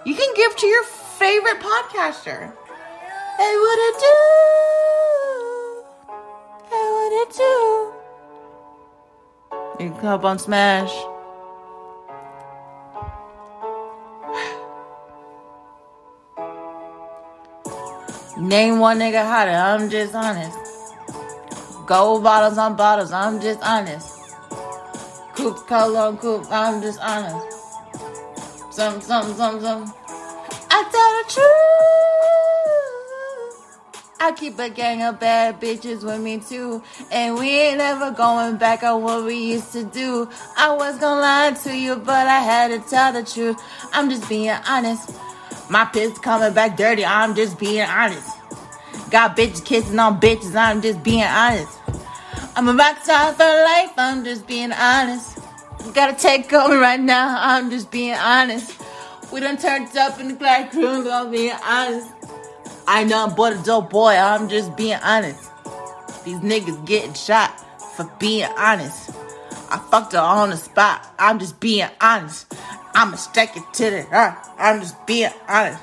you 0.05 0.15
can 0.15 0.35
give 0.37 0.55
to 0.57 0.67
your 0.67 0.85
favorite 0.85 1.61
podcaster. 1.61 2.55
Hey, 3.37 3.55
what 3.57 3.79
it 3.89 3.97
do? 3.99 4.15
Hey, 6.71 6.87
what 6.95 7.13
it 7.23 7.31
do? 7.35 7.55
You 9.85 9.91
can 9.91 10.01
come 10.01 10.25
on 10.25 10.39
Smash. 10.39 10.95
Name 18.39 18.79
one 18.79 19.01
nigga 19.01 19.25
hotter, 19.27 19.51
I'm 19.51 19.91
just 19.91 20.15
honest. 20.15 20.57
Gold 21.87 22.23
bottles 22.23 22.57
on 22.57 22.77
bottles, 22.77 23.11
I'm 23.11 23.41
just 23.41 23.61
honest. 23.63 24.21
Coupe 25.35 25.67
color 25.67 25.99
on 25.99 26.19
coupe, 26.19 26.47
I'm 26.53 26.81
just 26.81 27.01
honest. 27.01 27.53
Some, 28.71 29.01
some, 29.01 29.35
some, 29.35 29.61
some. 29.61 29.93
I 30.71 30.83
tell 30.93 31.13
the 31.19 31.25
truth. 31.33 32.14
I 34.25 34.33
keep 34.33 34.59
a 34.59 34.71
gang 34.71 35.03
of 35.03 35.21
bad 35.21 35.61
bitches 35.61 36.03
with 36.03 36.19
me 36.19 36.39
too. 36.39 36.83
And 37.11 37.35
we 37.35 37.47
ain't 37.51 37.79
ever 37.79 38.11
going 38.11 38.57
back 38.57 38.83
on 38.83 39.03
what 39.03 39.23
we 39.23 39.53
used 39.53 39.71
to 39.73 39.85
do. 39.85 40.31
I 40.57 40.73
was 40.73 40.99
gonna 40.99 41.21
lie 41.21 41.53
to 41.65 41.77
you, 41.77 41.97
but 41.97 42.27
I 42.27 42.39
had 42.39 42.69
to 42.69 42.79
tell 42.89 43.13
the 43.13 43.23
truth. 43.23 43.63
I'm 43.93 44.09
just 44.09 44.27
being 44.27 44.49
honest. 44.67 45.15
My 45.69 45.85
piss 45.85 46.17
coming 46.21 46.55
back 46.55 46.75
dirty, 46.79 47.05
I'm 47.05 47.35
just 47.35 47.59
being 47.59 47.83
honest. 47.83 48.27
Got 49.11 49.37
bitches 49.37 49.63
kissing 49.63 49.99
on 49.99 50.19
bitches, 50.19 50.57
I'm 50.57 50.81
just 50.81 51.03
being 51.03 51.23
honest. 51.25 51.79
I'm 52.57 52.67
a 52.67 52.73
to 52.73 52.79
die 52.79 53.33
for 53.35 53.45
life, 53.45 53.93
I'm 53.99 54.25
just 54.25 54.47
being 54.47 54.73
honest. 54.73 55.39
Gotta 55.93 56.17
take 56.17 56.51
over 56.51 56.79
right 56.79 56.99
now, 56.99 57.37
I'm 57.39 57.69
just 57.69 57.91
being 57.91 58.15
honest. 58.15 58.81
We 59.31 59.41
done 59.41 59.59
turned 59.59 59.95
up 59.99 60.19
in 60.19 60.29
the 60.29 60.35
black 60.35 60.73
room, 60.73 61.07
I'm 61.11 61.31
being 61.31 61.57
honest. 61.63 62.14
I 62.87 63.05
know 63.05 63.25
I'm 63.25 63.35
but 63.35 63.55
a 63.55 63.63
dope 63.63 63.91
boy. 63.91 64.13
I'm 64.13 64.49
just 64.49 64.77
being 64.77 64.99
honest. 65.03 65.51
These 66.25 66.41
niggas 66.41 66.85
getting 66.87 67.15
shot 67.15 67.51
for 67.97 68.11
being 68.19 68.49
honest. 68.57 69.11
I 69.71 69.79
fucked 69.91 70.13
her 70.13 70.19
on 70.19 70.51
the 70.51 70.57
spot. 70.57 71.07
I'm 71.19 71.39
just 71.39 71.59
being 71.61 71.89
honest. 72.01 72.53
I'ma 72.95 73.17
stack 73.17 73.57
it 73.57 73.65
to 73.75 73.91
the 73.91 74.03
heart. 74.05 74.39
I'm 74.59 74.81
just 74.81 75.07
being 75.07 75.31
honest. 75.49 75.83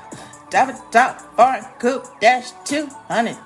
It 0.54 0.76
top, 0.90 1.20
foreign 1.34 1.64
coupe, 1.78 2.06
dash 2.20 2.52
200. 2.64 3.36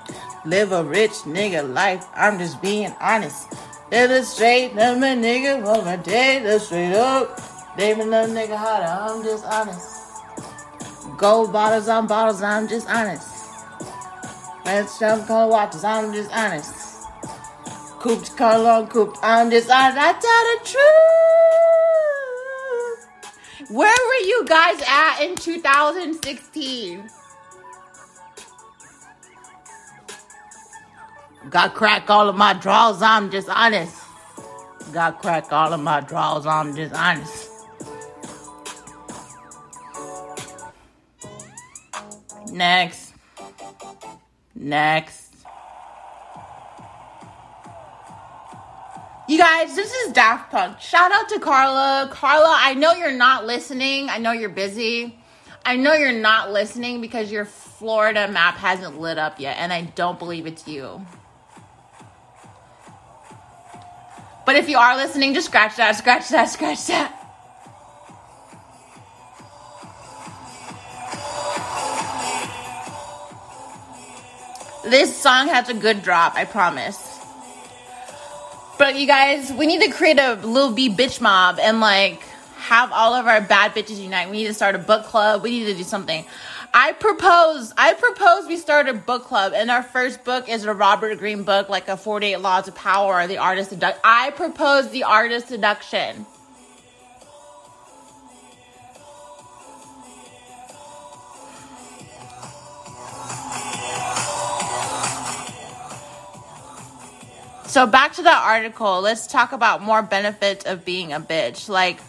Live 0.44 0.72
a 0.72 0.84
rich 0.84 1.12
nigga 1.24 1.72
life. 1.72 2.04
I'm 2.14 2.38
just 2.38 2.60
being 2.60 2.94
honest. 3.00 3.52
Live 3.90 4.10
a 4.10 4.22
straight, 4.24 4.72
a 4.72 4.76
nigga, 4.76 5.64
want 5.64 5.84
my 5.84 5.96
live 5.96 6.62
straight 6.62 6.94
up. 6.94 7.40
Name 7.78 8.00
another 8.00 8.32
nigga 8.32 8.56
hotter. 8.56 8.86
I'm 8.86 9.22
just 9.22 9.44
honest. 9.44 11.16
Gold 11.16 11.52
bottles 11.52 11.88
on 11.88 12.06
bottles, 12.06 12.42
I'm 12.42 12.66
just 12.68 12.88
honest. 12.88 13.35
Let's 14.66 14.98
jump 14.98 15.28
color 15.28 15.48
watches. 15.48 15.84
I'm 15.84 16.12
just 16.12 16.28
honest. 16.32 17.04
Cooped 18.00 18.36
color 18.36 18.68
on 18.68 18.88
cooped. 18.88 19.16
I'm 19.22 19.48
just 19.48 19.70
honest. 19.70 19.96
I 19.96 20.12
tell 20.12 20.44
the 20.50 20.58
truth. 23.60 23.70
Where 23.70 23.88
were 23.88 24.26
you 24.26 24.44
guys 24.44 24.82
at 24.88 25.20
in 25.22 25.36
2016? 25.36 27.08
Got 31.48 31.74
crack 31.74 32.10
all 32.10 32.28
of 32.28 32.34
my 32.34 32.52
draws. 32.52 33.00
I'm 33.02 33.30
just 33.30 33.48
honest. 33.48 34.02
Got 34.92 35.22
crack 35.22 35.52
all 35.52 35.72
of 35.72 35.78
my 35.78 36.00
draws. 36.00 36.44
I'm 36.44 36.74
just 36.74 36.92
honest. 36.92 37.50
Next. 42.50 43.05
Next. 44.58 45.34
You 49.28 49.38
guys, 49.38 49.74
this 49.76 49.92
is 49.92 50.12
Daft 50.12 50.50
Punk. 50.50 50.80
Shout 50.80 51.12
out 51.12 51.28
to 51.30 51.40
Carla. 51.40 52.08
Carla, 52.10 52.56
I 52.58 52.74
know 52.74 52.92
you're 52.92 53.12
not 53.12 53.44
listening. 53.44 54.08
I 54.08 54.18
know 54.18 54.32
you're 54.32 54.48
busy. 54.48 55.18
I 55.64 55.76
know 55.76 55.92
you're 55.94 56.12
not 56.12 56.52
listening 56.52 57.00
because 57.00 57.30
your 57.30 57.44
Florida 57.44 58.28
map 58.28 58.54
hasn't 58.56 59.00
lit 59.00 59.18
up 59.18 59.40
yet, 59.40 59.56
and 59.58 59.72
I 59.72 59.82
don't 59.82 60.18
believe 60.18 60.46
it's 60.46 60.66
you. 60.66 61.04
But 64.46 64.54
if 64.56 64.68
you 64.68 64.78
are 64.78 64.96
listening, 64.96 65.34
just 65.34 65.48
scratch 65.48 65.76
that, 65.76 65.96
scratch 65.96 66.28
that, 66.30 66.46
scratch 66.46 66.86
that. 66.86 67.25
This 74.86 75.20
song 75.20 75.48
has 75.48 75.68
a 75.68 75.74
good 75.74 76.02
drop, 76.04 76.36
I 76.36 76.44
promise. 76.44 77.18
But 78.78 78.96
you 78.96 79.08
guys, 79.08 79.52
we 79.52 79.66
need 79.66 79.82
to 79.82 79.90
create 79.90 80.20
a 80.20 80.34
little 80.34 80.70
B 80.70 80.88
bitch 80.88 81.20
mob 81.20 81.58
and 81.58 81.80
like 81.80 82.22
have 82.58 82.92
all 82.92 83.14
of 83.14 83.26
our 83.26 83.40
bad 83.40 83.72
bitches 83.74 84.00
unite. 84.00 84.30
We 84.30 84.36
need 84.36 84.46
to 84.46 84.54
start 84.54 84.76
a 84.76 84.78
book 84.78 85.04
club. 85.06 85.42
We 85.42 85.50
need 85.50 85.64
to 85.64 85.74
do 85.74 85.82
something. 85.82 86.24
I 86.72 86.92
propose, 86.92 87.74
I 87.76 87.94
propose 87.94 88.46
we 88.46 88.56
start 88.58 88.88
a 88.88 88.94
book 88.94 89.24
club, 89.24 89.54
and 89.56 89.72
our 89.72 89.82
first 89.82 90.22
book 90.22 90.48
is 90.48 90.64
a 90.64 90.72
Robert 90.72 91.18
Greene 91.18 91.42
book, 91.42 91.68
like 91.68 91.88
a 91.88 91.96
48 91.96 92.36
Laws 92.36 92.68
of 92.68 92.76
Power 92.76 93.14
or 93.14 93.26
the 93.26 93.38
Art 93.38 93.58
of 93.58 93.66
Seduction. 93.66 94.00
I 94.04 94.30
propose 94.30 94.90
the 94.90 95.02
Art 95.02 95.32
of 95.32 95.42
Seduction. 95.44 96.26
So 107.76 107.86
back 107.86 108.14
to 108.14 108.22
that 108.22 108.42
article, 108.42 109.02
let's 109.02 109.26
talk 109.26 109.52
about 109.52 109.82
more 109.82 110.00
benefits 110.00 110.64
of 110.64 110.86
being 110.86 111.12
a 111.12 111.20
bitch. 111.20 111.68
Like 111.68 112.00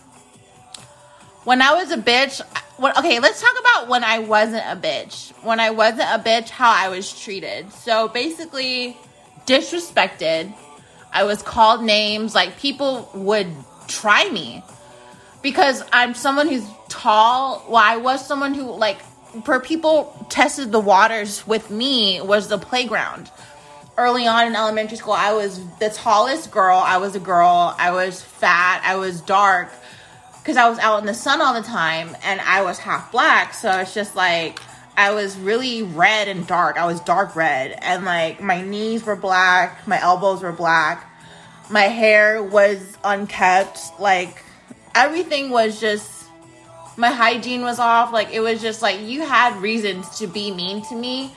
when 1.44 1.62
I 1.62 1.74
was 1.74 1.92
a 1.92 1.98
bitch, 1.98 2.40
when, 2.78 2.98
okay, 2.98 3.20
let's 3.20 3.42
talk 3.42 3.54
about 3.60 3.90
when 3.90 4.02
I 4.02 4.20
wasn't 4.20 4.64
a 4.66 4.78
bitch. 4.78 5.34
When 5.44 5.60
I 5.60 5.72
wasn't 5.72 6.04
a 6.04 6.24
bitch, 6.24 6.48
how 6.48 6.72
I 6.72 6.88
was 6.88 7.12
treated. 7.12 7.74
So 7.74 8.08
basically, 8.08 8.96
disrespected. 9.46 10.56
I 11.12 11.26
was 11.26 11.42
called 11.42 11.84
names. 11.84 12.34
Like 12.34 12.58
people 12.58 13.12
would 13.14 13.54
try 13.90 14.30
me 14.30 14.64
because 15.42 15.84
I'm 15.92 16.14
someone 16.14 16.48
who's 16.48 16.66
tall. 16.88 17.66
Well, 17.68 17.84
I 17.84 17.98
was 17.98 18.26
someone 18.26 18.54
who 18.54 18.72
like 18.72 19.02
for 19.44 19.60
people 19.60 20.28
tested 20.30 20.72
the 20.72 20.80
waters 20.80 21.46
with 21.46 21.70
me 21.70 22.22
was 22.22 22.48
the 22.48 22.58
playground 22.58 23.30
early 23.98 24.28
on 24.28 24.48
in 24.48 24.56
elementary 24.56 24.98
school, 24.98 25.14
I 25.14 25.34
was 25.34 25.60
the 25.80 25.90
tallest 25.90 26.52
girl. 26.52 26.78
I 26.78 26.98
was 26.98 27.16
a 27.16 27.20
girl. 27.20 27.76
I 27.78 27.92
was 27.92 28.22
fat. 28.22 28.82
I 28.84 28.96
was 28.98 29.22
dark 29.22 29.70
because 30.48 30.56
I 30.56 30.70
was 30.70 30.80
out 30.80 31.00
in 31.00 31.06
the 31.06 31.14
sun 31.14 31.42
all 31.42 31.54
the 31.54 31.68
time 31.68 32.16
and 32.24 32.40
I 32.40 32.62
was 32.62 32.80
half 32.80 33.12
black. 33.12 33.54
So 33.54 33.70
it's 33.80 33.94
just 33.94 34.16
like 34.16 34.60
I 34.96 35.12
was 35.12 35.38
really 35.38 35.84
red 35.84 36.28
and 36.28 36.48
dark. 36.48 36.78
I 36.78 36.86
was 36.86 37.02
dark 37.02 37.36
red 37.36 37.78
and 37.82 38.06
like 38.06 38.42
my 38.42 38.62
knees 38.62 39.06
were 39.06 39.16
black, 39.16 39.86
my 39.88 40.02
elbows 40.02 40.42
were 40.42 40.54
black, 40.54 41.06
my 41.70 41.82
hair 41.82 42.42
was 42.42 42.98
unkept. 43.04 43.80
Like 44.00 44.44
everything 44.96 45.50
was 45.50 45.82
just 45.82 46.30
my 46.96 47.12
hygiene 47.12 47.62
was 47.62 47.78
off. 47.78 48.14
Like 48.14 48.32
it 48.32 48.40
was 48.40 48.62
just 48.62 48.82
like 48.82 49.02
you 49.02 49.24
had 49.26 49.62
reasons 49.62 50.20
to 50.20 50.28
be 50.28 50.52
mean 50.52 50.82
to 50.86 50.96
me. 50.96 51.36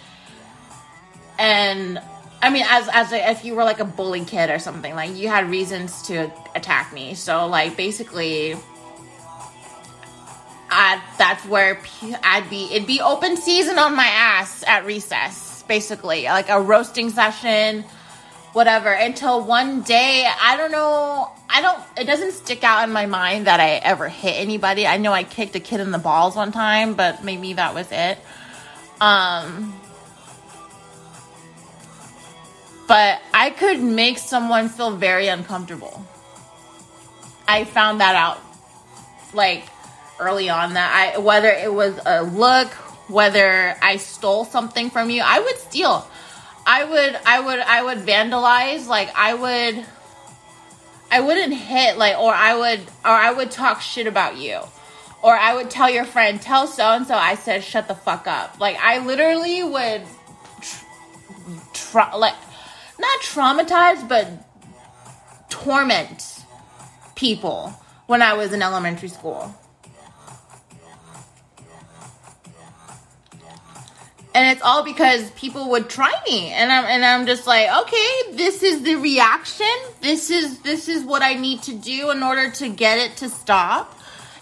And 1.38 2.00
I 2.42 2.50
mean, 2.50 2.64
as 2.68 2.88
as 2.88 3.12
a, 3.12 3.30
if 3.30 3.44
you 3.44 3.54
were 3.54 3.64
like 3.64 3.80
a 3.80 3.84
bully 3.84 4.24
kid 4.24 4.50
or 4.50 4.58
something, 4.58 4.94
like 4.94 5.14
you 5.14 5.28
had 5.28 5.50
reasons 5.50 6.02
to 6.04 6.32
attack 6.54 6.92
me. 6.92 7.14
So 7.14 7.46
like 7.46 7.76
basically, 7.76 8.56
I 10.70 11.02
that's 11.18 11.44
where 11.44 11.80
I'd 12.22 12.48
be. 12.48 12.68
It'd 12.72 12.86
be 12.86 13.00
open 13.00 13.36
season 13.36 13.78
on 13.78 13.94
my 13.94 14.06
ass 14.06 14.64
at 14.66 14.86
recess, 14.86 15.64
basically, 15.68 16.24
like 16.24 16.48
a 16.48 16.60
roasting 16.60 17.10
session, 17.10 17.84
whatever. 18.54 18.90
Until 18.90 19.44
one 19.44 19.82
day, 19.82 20.26
I 20.40 20.56
don't 20.56 20.72
know. 20.72 21.30
I 21.48 21.60
don't. 21.60 21.82
It 21.98 22.04
doesn't 22.04 22.32
stick 22.32 22.64
out 22.64 22.84
in 22.84 22.92
my 22.92 23.04
mind 23.04 23.48
that 23.48 23.60
I 23.60 23.72
ever 23.72 24.08
hit 24.08 24.36
anybody. 24.36 24.86
I 24.86 24.96
know 24.96 25.12
I 25.12 25.24
kicked 25.24 25.56
a 25.56 25.60
kid 25.60 25.80
in 25.80 25.90
the 25.90 25.98
balls 25.98 26.36
one 26.36 26.52
time, 26.52 26.94
but 26.94 27.22
maybe 27.22 27.52
that 27.54 27.74
was 27.74 27.88
it. 27.90 28.18
Um 28.98 29.79
but 32.90 33.22
I 33.32 33.50
could 33.50 33.80
make 33.80 34.18
someone 34.18 34.68
feel 34.68 34.96
very 34.96 35.28
uncomfortable. 35.28 36.04
I 37.46 37.62
found 37.62 38.00
that 38.00 38.16
out 38.16 38.42
like 39.32 39.62
early 40.18 40.50
on 40.50 40.74
that 40.74 41.14
I 41.14 41.18
whether 41.18 41.50
it 41.50 41.72
was 41.72 42.00
a 42.04 42.24
look, 42.24 42.66
whether 43.06 43.76
I 43.80 43.98
stole 43.98 44.44
something 44.44 44.90
from 44.90 45.08
you, 45.08 45.22
I 45.24 45.38
would 45.38 45.56
steal. 45.58 46.04
I 46.66 46.82
would 46.82 47.16
I 47.24 47.38
would 47.38 47.60
I 47.60 47.80
would 47.84 47.98
vandalize, 47.98 48.88
like 48.88 49.10
I 49.14 49.34
would 49.34 49.86
I 51.12 51.20
wouldn't 51.20 51.54
hit 51.54 51.96
like 51.96 52.18
or 52.18 52.34
I 52.34 52.56
would 52.56 52.80
or 53.04 53.12
I 53.12 53.30
would 53.30 53.52
talk 53.52 53.82
shit 53.82 54.08
about 54.08 54.36
you. 54.36 54.62
Or 55.22 55.36
I 55.36 55.54
would 55.54 55.70
tell 55.70 55.88
your 55.88 56.06
friend, 56.06 56.42
tell 56.42 56.66
so 56.66 56.82
and 56.82 57.06
so 57.06 57.14
I 57.14 57.36
said 57.36 57.62
shut 57.62 57.86
the 57.86 57.94
fuck 57.94 58.26
up. 58.26 58.58
Like 58.58 58.78
I 58.82 58.98
literally 58.98 59.62
would 59.62 60.02
try 61.72 62.12
like 62.16 62.34
not 63.00 63.20
traumatize, 63.22 64.08
but 64.08 64.28
torment 65.48 66.44
people 67.14 67.74
when 68.06 68.22
I 68.22 68.34
was 68.34 68.52
in 68.52 68.62
elementary 68.62 69.08
school. 69.08 69.54
And 74.32 74.48
it's 74.48 74.62
all 74.62 74.84
because 74.84 75.30
people 75.32 75.70
would 75.70 75.90
try 75.90 76.12
me 76.28 76.50
and 76.52 76.70
I'm 76.70 76.84
and 76.84 77.04
I'm 77.04 77.26
just 77.26 77.48
like, 77.48 77.68
okay, 77.82 78.32
this 78.32 78.62
is 78.62 78.82
the 78.82 78.94
reaction. 78.94 79.66
This 80.02 80.30
is 80.30 80.60
this 80.60 80.88
is 80.88 81.02
what 81.02 81.22
I 81.22 81.34
need 81.34 81.62
to 81.62 81.74
do 81.74 82.10
in 82.10 82.22
order 82.22 82.48
to 82.52 82.68
get 82.68 82.98
it 82.98 83.16
to 83.18 83.28
stop 83.28 83.99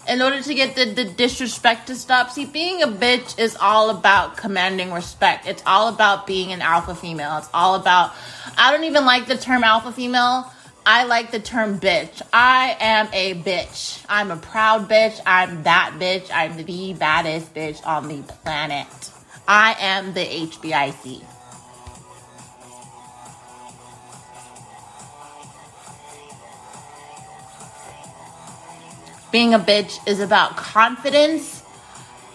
in 0.09 0.21
order 0.21 0.41
to 0.41 0.53
get 0.53 0.75
the, 0.75 0.85
the 0.85 1.05
disrespect 1.05 1.87
to 1.87 1.95
stop. 1.95 2.31
See, 2.31 2.45
being 2.45 2.81
a 2.81 2.87
bitch 2.87 3.37
is 3.37 3.55
all 3.55 3.91
about 3.91 4.37
commanding 4.37 4.91
respect. 4.91 5.47
It's 5.47 5.63
all 5.65 5.87
about 5.87 6.25
being 6.25 6.51
an 6.51 6.61
alpha 6.61 6.95
female. 6.95 7.37
It's 7.37 7.49
all 7.53 7.75
about, 7.75 8.13
I 8.57 8.71
don't 8.71 8.85
even 8.85 9.05
like 9.05 9.27
the 9.27 9.37
term 9.37 9.63
alpha 9.63 9.91
female. 9.91 10.51
I 10.85 11.03
like 11.03 11.29
the 11.29 11.39
term 11.39 11.79
bitch. 11.79 12.21
I 12.33 12.75
am 12.79 13.09
a 13.13 13.35
bitch. 13.35 14.03
I'm 14.09 14.31
a 14.31 14.37
proud 14.37 14.89
bitch. 14.89 15.21
I'm 15.25 15.63
that 15.63 15.97
bitch. 15.99 16.29
I'm 16.33 16.57
the 16.57 16.93
baddest 16.93 17.53
bitch 17.53 17.85
on 17.85 18.07
the 18.07 18.23
planet. 18.23 18.87
I 19.47 19.75
am 19.79 20.13
the 20.13 20.25
HBIC. 20.25 21.38
Being 29.31 29.53
a 29.53 29.59
bitch 29.59 29.99
is 30.07 30.19
about 30.19 30.57
confidence, 30.57 31.63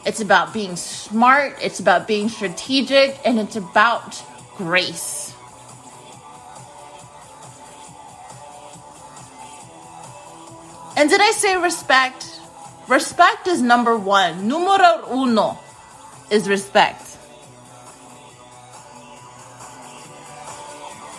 it's 0.07 0.21
about 0.21 0.53
being 0.53 0.77
smart, 0.77 1.57
it's 1.61 1.81
about 1.81 2.07
being 2.07 2.29
strategic, 2.29 3.19
and 3.25 3.41
it's 3.41 3.57
about 3.57 4.23
grace. 4.57 5.35
And 10.97 11.11
did 11.11 11.21
I 11.21 11.33
say 11.33 11.57
respect? 11.57 12.41
Respect 12.87 13.49
is 13.49 13.61
number 13.61 13.97
one. 13.97 14.47
Numero 14.47 15.09
uno 15.11 15.59
is 16.31 16.49
respect. 16.49 17.03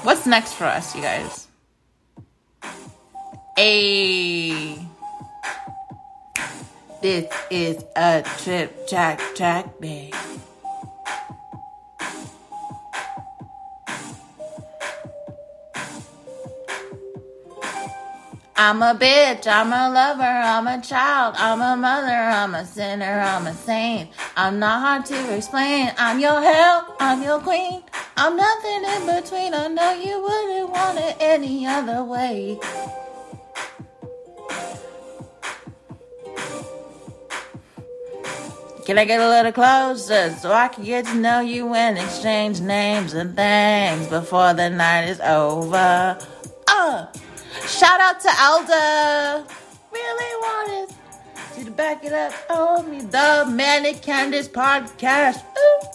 What's 0.04 0.26
next 0.26 0.54
for 0.54 0.66
us, 0.66 0.96
you 0.96 1.02
guys? 1.02 1.48
A. 3.58 4.95
This 7.02 7.32
is 7.52 7.84
a 7.96 8.24
trip 8.40 8.88
track 8.88 9.20
track, 9.36 9.80
babe. 9.80 10.14
I'm 18.58 18.82
a 18.82 18.96
bitch, 18.96 19.46
I'm 19.48 19.68
a 19.74 19.94
lover, 19.94 20.24
I'm 20.24 20.66
a 20.68 20.82
child, 20.82 21.36
I'm 21.38 21.62
a 21.62 21.76
mother, 21.76 22.08
I'm 22.08 22.56
a 22.56 22.66
sinner, 22.66 23.20
I'm 23.20 23.46
a 23.48 23.54
saint. 23.54 24.10
I'm 24.38 24.60
not 24.60 24.80
hard 24.80 25.06
to 25.08 25.36
explain. 25.36 25.92
I'm 25.98 26.20
your 26.20 26.42
hell, 26.42 26.96
I'm 27.00 27.22
your 27.22 27.40
queen. 27.40 27.84
I'm 28.18 28.38
nothing 28.38 28.84
in 28.86 29.22
between. 29.22 29.54
I 29.54 29.68
know 29.68 29.94
you 29.94 30.22
wouldn't 30.22 30.70
want 30.70 30.98
it 31.00 31.18
any 31.20 31.68
other 31.68 32.04
way. 32.04 32.58
Can 38.86 39.00
I 39.00 39.06
get 39.06 39.20
a 39.20 39.28
little 39.28 39.52
closer 39.52 40.30
so 40.34 40.52
I 40.54 40.68
can 40.68 40.84
get 40.84 41.06
to 41.08 41.16
know 41.16 41.40
you 41.40 41.74
and 41.74 41.98
exchange 41.98 42.62
names 42.62 43.16
and 43.16 43.36
things 43.36 44.08
before 44.08 44.54
the 44.54 44.70
night 44.70 45.06
is 45.10 45.20
over? 45.22 46.16
Uh, 46.68 47.08
shout 47.66 48.00
out 48.00 48.20
to 48.20 48.30
Elda. 48.40 49.44
Really 49.92 50.36
wanted 50.40 50.96
you 51.58 51.66
to 51.66 51.72
back 51.72 52.06
it 52.06 52.14
up 52.14 52.32
on 52.52 52.92
me. 52.92 53.02
The 53.02 53.48
Manic 53.50 54.04
Candice 54.04 54.48
podcast. 54.48 55.44
Ooh, 55.58 55.86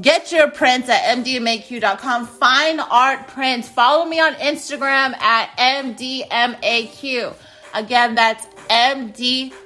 Get 0.00 0.30
your 0.30 0.48
prints 0.48 0.88
at 0.88 1.02
mdmaq.com. 1.18 2.28
Fine 2.28 2.78
art 2.78 3.26
prints. 3.26 3.68
Follow 3.68 4.04
me 4.04 4.20
on 4.20 4.34
Instagram 4.34 5.16
at 5.20 5.50
mdmaq. 5.58 7.34
Again, 7.74 8.14
that's 8.14 8.46
mdmaq. 8.68 9.62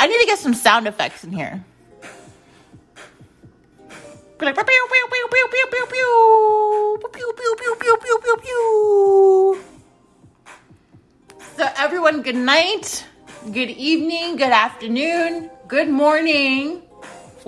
I 0.00 0.06
need 0.06 0.20
to 0.20 0.26
get 0.26 0.38
some 0.38 0.54
sound 0.54 0.86
effects 0.86 1.24
in 1.24 1.32
here. 1.32 1.64
So, 11.56 11.66
everyone, 11.76 12.22
good 12.22 12.36
night, 12.36 13.04
good 13.50 13.70
evening, 13.70 14.36
good 14.36 14.52
afternoon, 14.52 15.50
good 15.66 15.88
morning. 15.88 16.87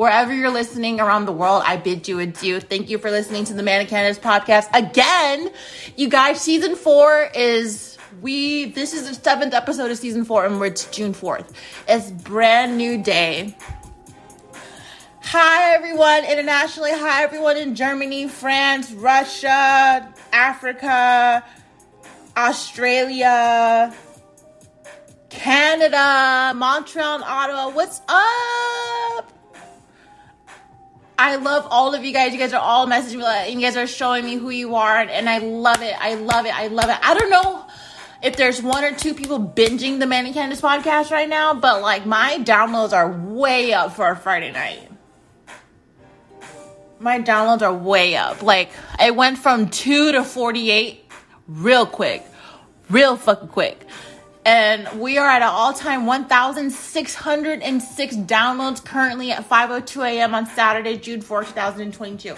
Wherever 0.01 0.33
you're 0.33 0.49
listening 0.49 0.99
around 0.99 1.27
the 1.27 1.33
world, 1.33 1.63
I 1.67 1.77
bid 1.77 2.09
you 2.09 2.21
adieu. 2.21 2.59
Thank 2.59 2.89
you 2.89 2.97
for 2.97 3.11
listening 3.11 3.45
to 3.45 3.53
the 3.53 3.63
Manic 3.63 3.89
Candice 3.89 4.19
podcast. 4.19 4.67
Again, 4.73 5.51
you 5.95 6.09
guys, 6.09 6.41
season 6.41 6.75
four 6.75 7.29
is 7.35 7.99
we 8.23 8.71
this 8.71 8.95
is 8.95 9.07
the 9.07 9.15
seventh 9.15 9.53
episode 9.53 9.91
of 9.91 9.99
season 9.99 10.25
four, 10.25 10.47
and 10.47 10.63
it's 10.63 10.87
June 10.87 11.13
4th. 11.13 11.53
It's 11.87 12.11
brand 12.13 12.79
new 12.79 12.97
day. 13.03 13.55
Hi 15.23 15.75
everyone 15.75 16.25
internationally. 16.25 16.93
Hi 16.93 17.23
everyone 17.23 17.59
in 17.59 17.75
Germany, 17.75 18.27
France, 18.27 18.93
Russia, 18.93 20.11
Africa, 20.33 21.45
Australia, 22.39 23.95
Canada, 25.29 26.55
Montreal, 26.57 27.17
and 27.17 27.25
Ottawa. 27.25 27.69
What's 27.69 28.01
up? 28.09 29.40
I 31.21 31.37
love 31.37 31.69
all 31.71 31.95
of 31.95 32.03
you 32.03 32.15
guys. 32.15 32.33
You 32.33 32.39
guys 32.39 32.55
are 32.55 32.63
all 32.63 32.87
messaging 32.87 33.19
me, 33.19 33.25
and 33.27 33.61
you 33.61 33.67
guys 33.67 33.77
are 33.77 33.87
showing 33.87 34.25
me 34.25 34.37
who 34.37 34.49
you 34.49 34.75
are, 34.77 34.97
and 34.97 35.29
I 35.29 35.37
love 35.37 35.83
it. 35.83 35.95
I 36.01 36.15
love 36.15 36.47
it. 36.47 36.59
I 36.59 36.69
love 36.69 36.89
it. 36.89 36.97
I 37.03 37.13
don't 37.13 37.29
know 37.29 37.67
if 38.23 38.37
there's 38.37 38.63
one 38.63 38.85
or 38.85 38.95
two 38.95 39.13
people 39.13 39.39
binging 39.39 39.99
the 39.99 40.07
Manic 40.07 40.33
Candice 40.33 40.63
podcast 40.63 41.11
right 41.11 41.29
now, 41.29 41.53
but 41.53 41.83
like 41.83 42.07
my 42.07 42.39
downloads 42.41 42.95
are 42.95 43.13
way 43.13 43.75
up 43.75 43.97
for 43.97 44.11
a 44.11 44.17
Friday 44.17 44.51
night. 44.51 44.91
My 46.99 47.19
downloads 47.19 47.61
are 47.61 47.75
way 47.75 48.17
up. 48.17 48.41
Like 48.43 48.71
it 48.99 49.15
went 49.15 49.37
from 49.37 49.69
two 49.69 50.13
to 50.13 50.25
48 50.25 51.05
real 51.49 51.85
quick, 51.85 52.25
real 52.89 53.19
fucking 53.19 53.49
quick. 53.49 53.87
And 54.51 55.01
we 55.01 55.17
are 55.17 55.29
at 55.29 55.43
an 55.43 55.49
all 55.49 55.73
time 55.73 56.07
1,606 56.07 58.17
downloads 58.17 58.85
currently 58.85 59.31
at 59.31 59.49
5.02 59.49 60.05
a.m. 60.05 60.35
on 60.35 60.45
Saturday, 60.45 60.97
June 60.97 61.21
4, 61.21 61.45
2022. 61.45 62.35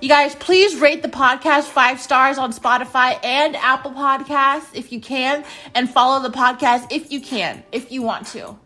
You 0.00 0.08
guys, 0.08 0.36
please 0.36 0.76
rate 0.76 1.02
the 1.02 1.08
podcast 1.08 1.64
five 1.64 2.00
stars 2.00 2.38
on 2.38 2.52
Spotify 2.52 3.18
and 3.24 3.56
Apple 3.56 3.90
Podcasts 3.90 4.68
if 4.74 4.92
you 4.92 5.00
can, 5.00 5.44
and 5.74 5.90
follow 5.90 6.22
the 6.22 6.32
podcast 6.32 6.92
if 6.92 7.10
you 7.10 7.20
can, 7.20 7.64
if 7.72 7.90
you 7.90 8.02
want 8.02 8.28
to. 8.28 8.56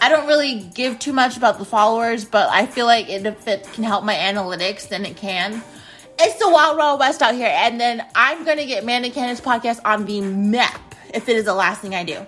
I 0.00 0.10
don't 0.10 0.28
really 0.28 0.70
give 0.76 1.00
too 1.00 1.12
much 1.12 1.36
about 1.36 1.58
the 1.58 1.64
followers, 1.64 2.24
but 2.24 2.50
I 2.50 2.66
feel 2.66 2.86
like 2.86 3.08
if 3.08 3.48
it 3.48 3.68
can 3.72 3.82
help 3.82 4.04
my 4.04 4.14
analytics, 4.14 4.88
then 4.88 5.04
it 5.04 5.16
can. 5.16 5.60
It's 6.20 6.38
the 6.38 6.48
Wild 6.48 6.78
Wild 6.78 7.00
West 7.00 7.20
out 7.20 7.34
here, 7.34 7.52
and 7.52 7.80
then 7.80 8.06
I'm 8.14 8.44
gonna 8.44 8.64
get 8.64 8.84
Manic 8.84 9.14
Candice 9.14 9.42
podcast 9.42 9.80
on 9.84 10.04
the 10.04 10.20
map 10.20 10.93
if 11.14 11.28
it 11.28 11.36
is 11.36 11.44
the 11.44 11.54
last 11.54 11.80
thing 11.80 11.94
I 11.94 12.04
do. 12.04 12.26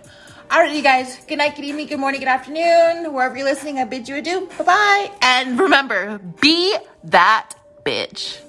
All 0.51 0.61
right, 0.61 0.75
you 0.75 0.83
guys. 0.83 1.19
Good 1.27 1.39
night, 1.39 1.57
good 1.57 1.65
evening, 1.65 1.89
good 1.89 1.99
morning, 1.99 2.21
good 2.21 2.29
afternoon. 2.29 3.13
Wherever 3.13 3.37
you're 3.37 3.47
listening, 3.47 3.79
I 3.79 3.85
bid 3.85 4.09
you 4.09 4.17
adieu. 4.17 4.49
Bye 4.59 4.65
bye. 4.65 5.11
And 5.21 5.59
remember, 5.59 6.19
be 6.41 6.77
that 7.05 7.55
bitch. 7.85 8.46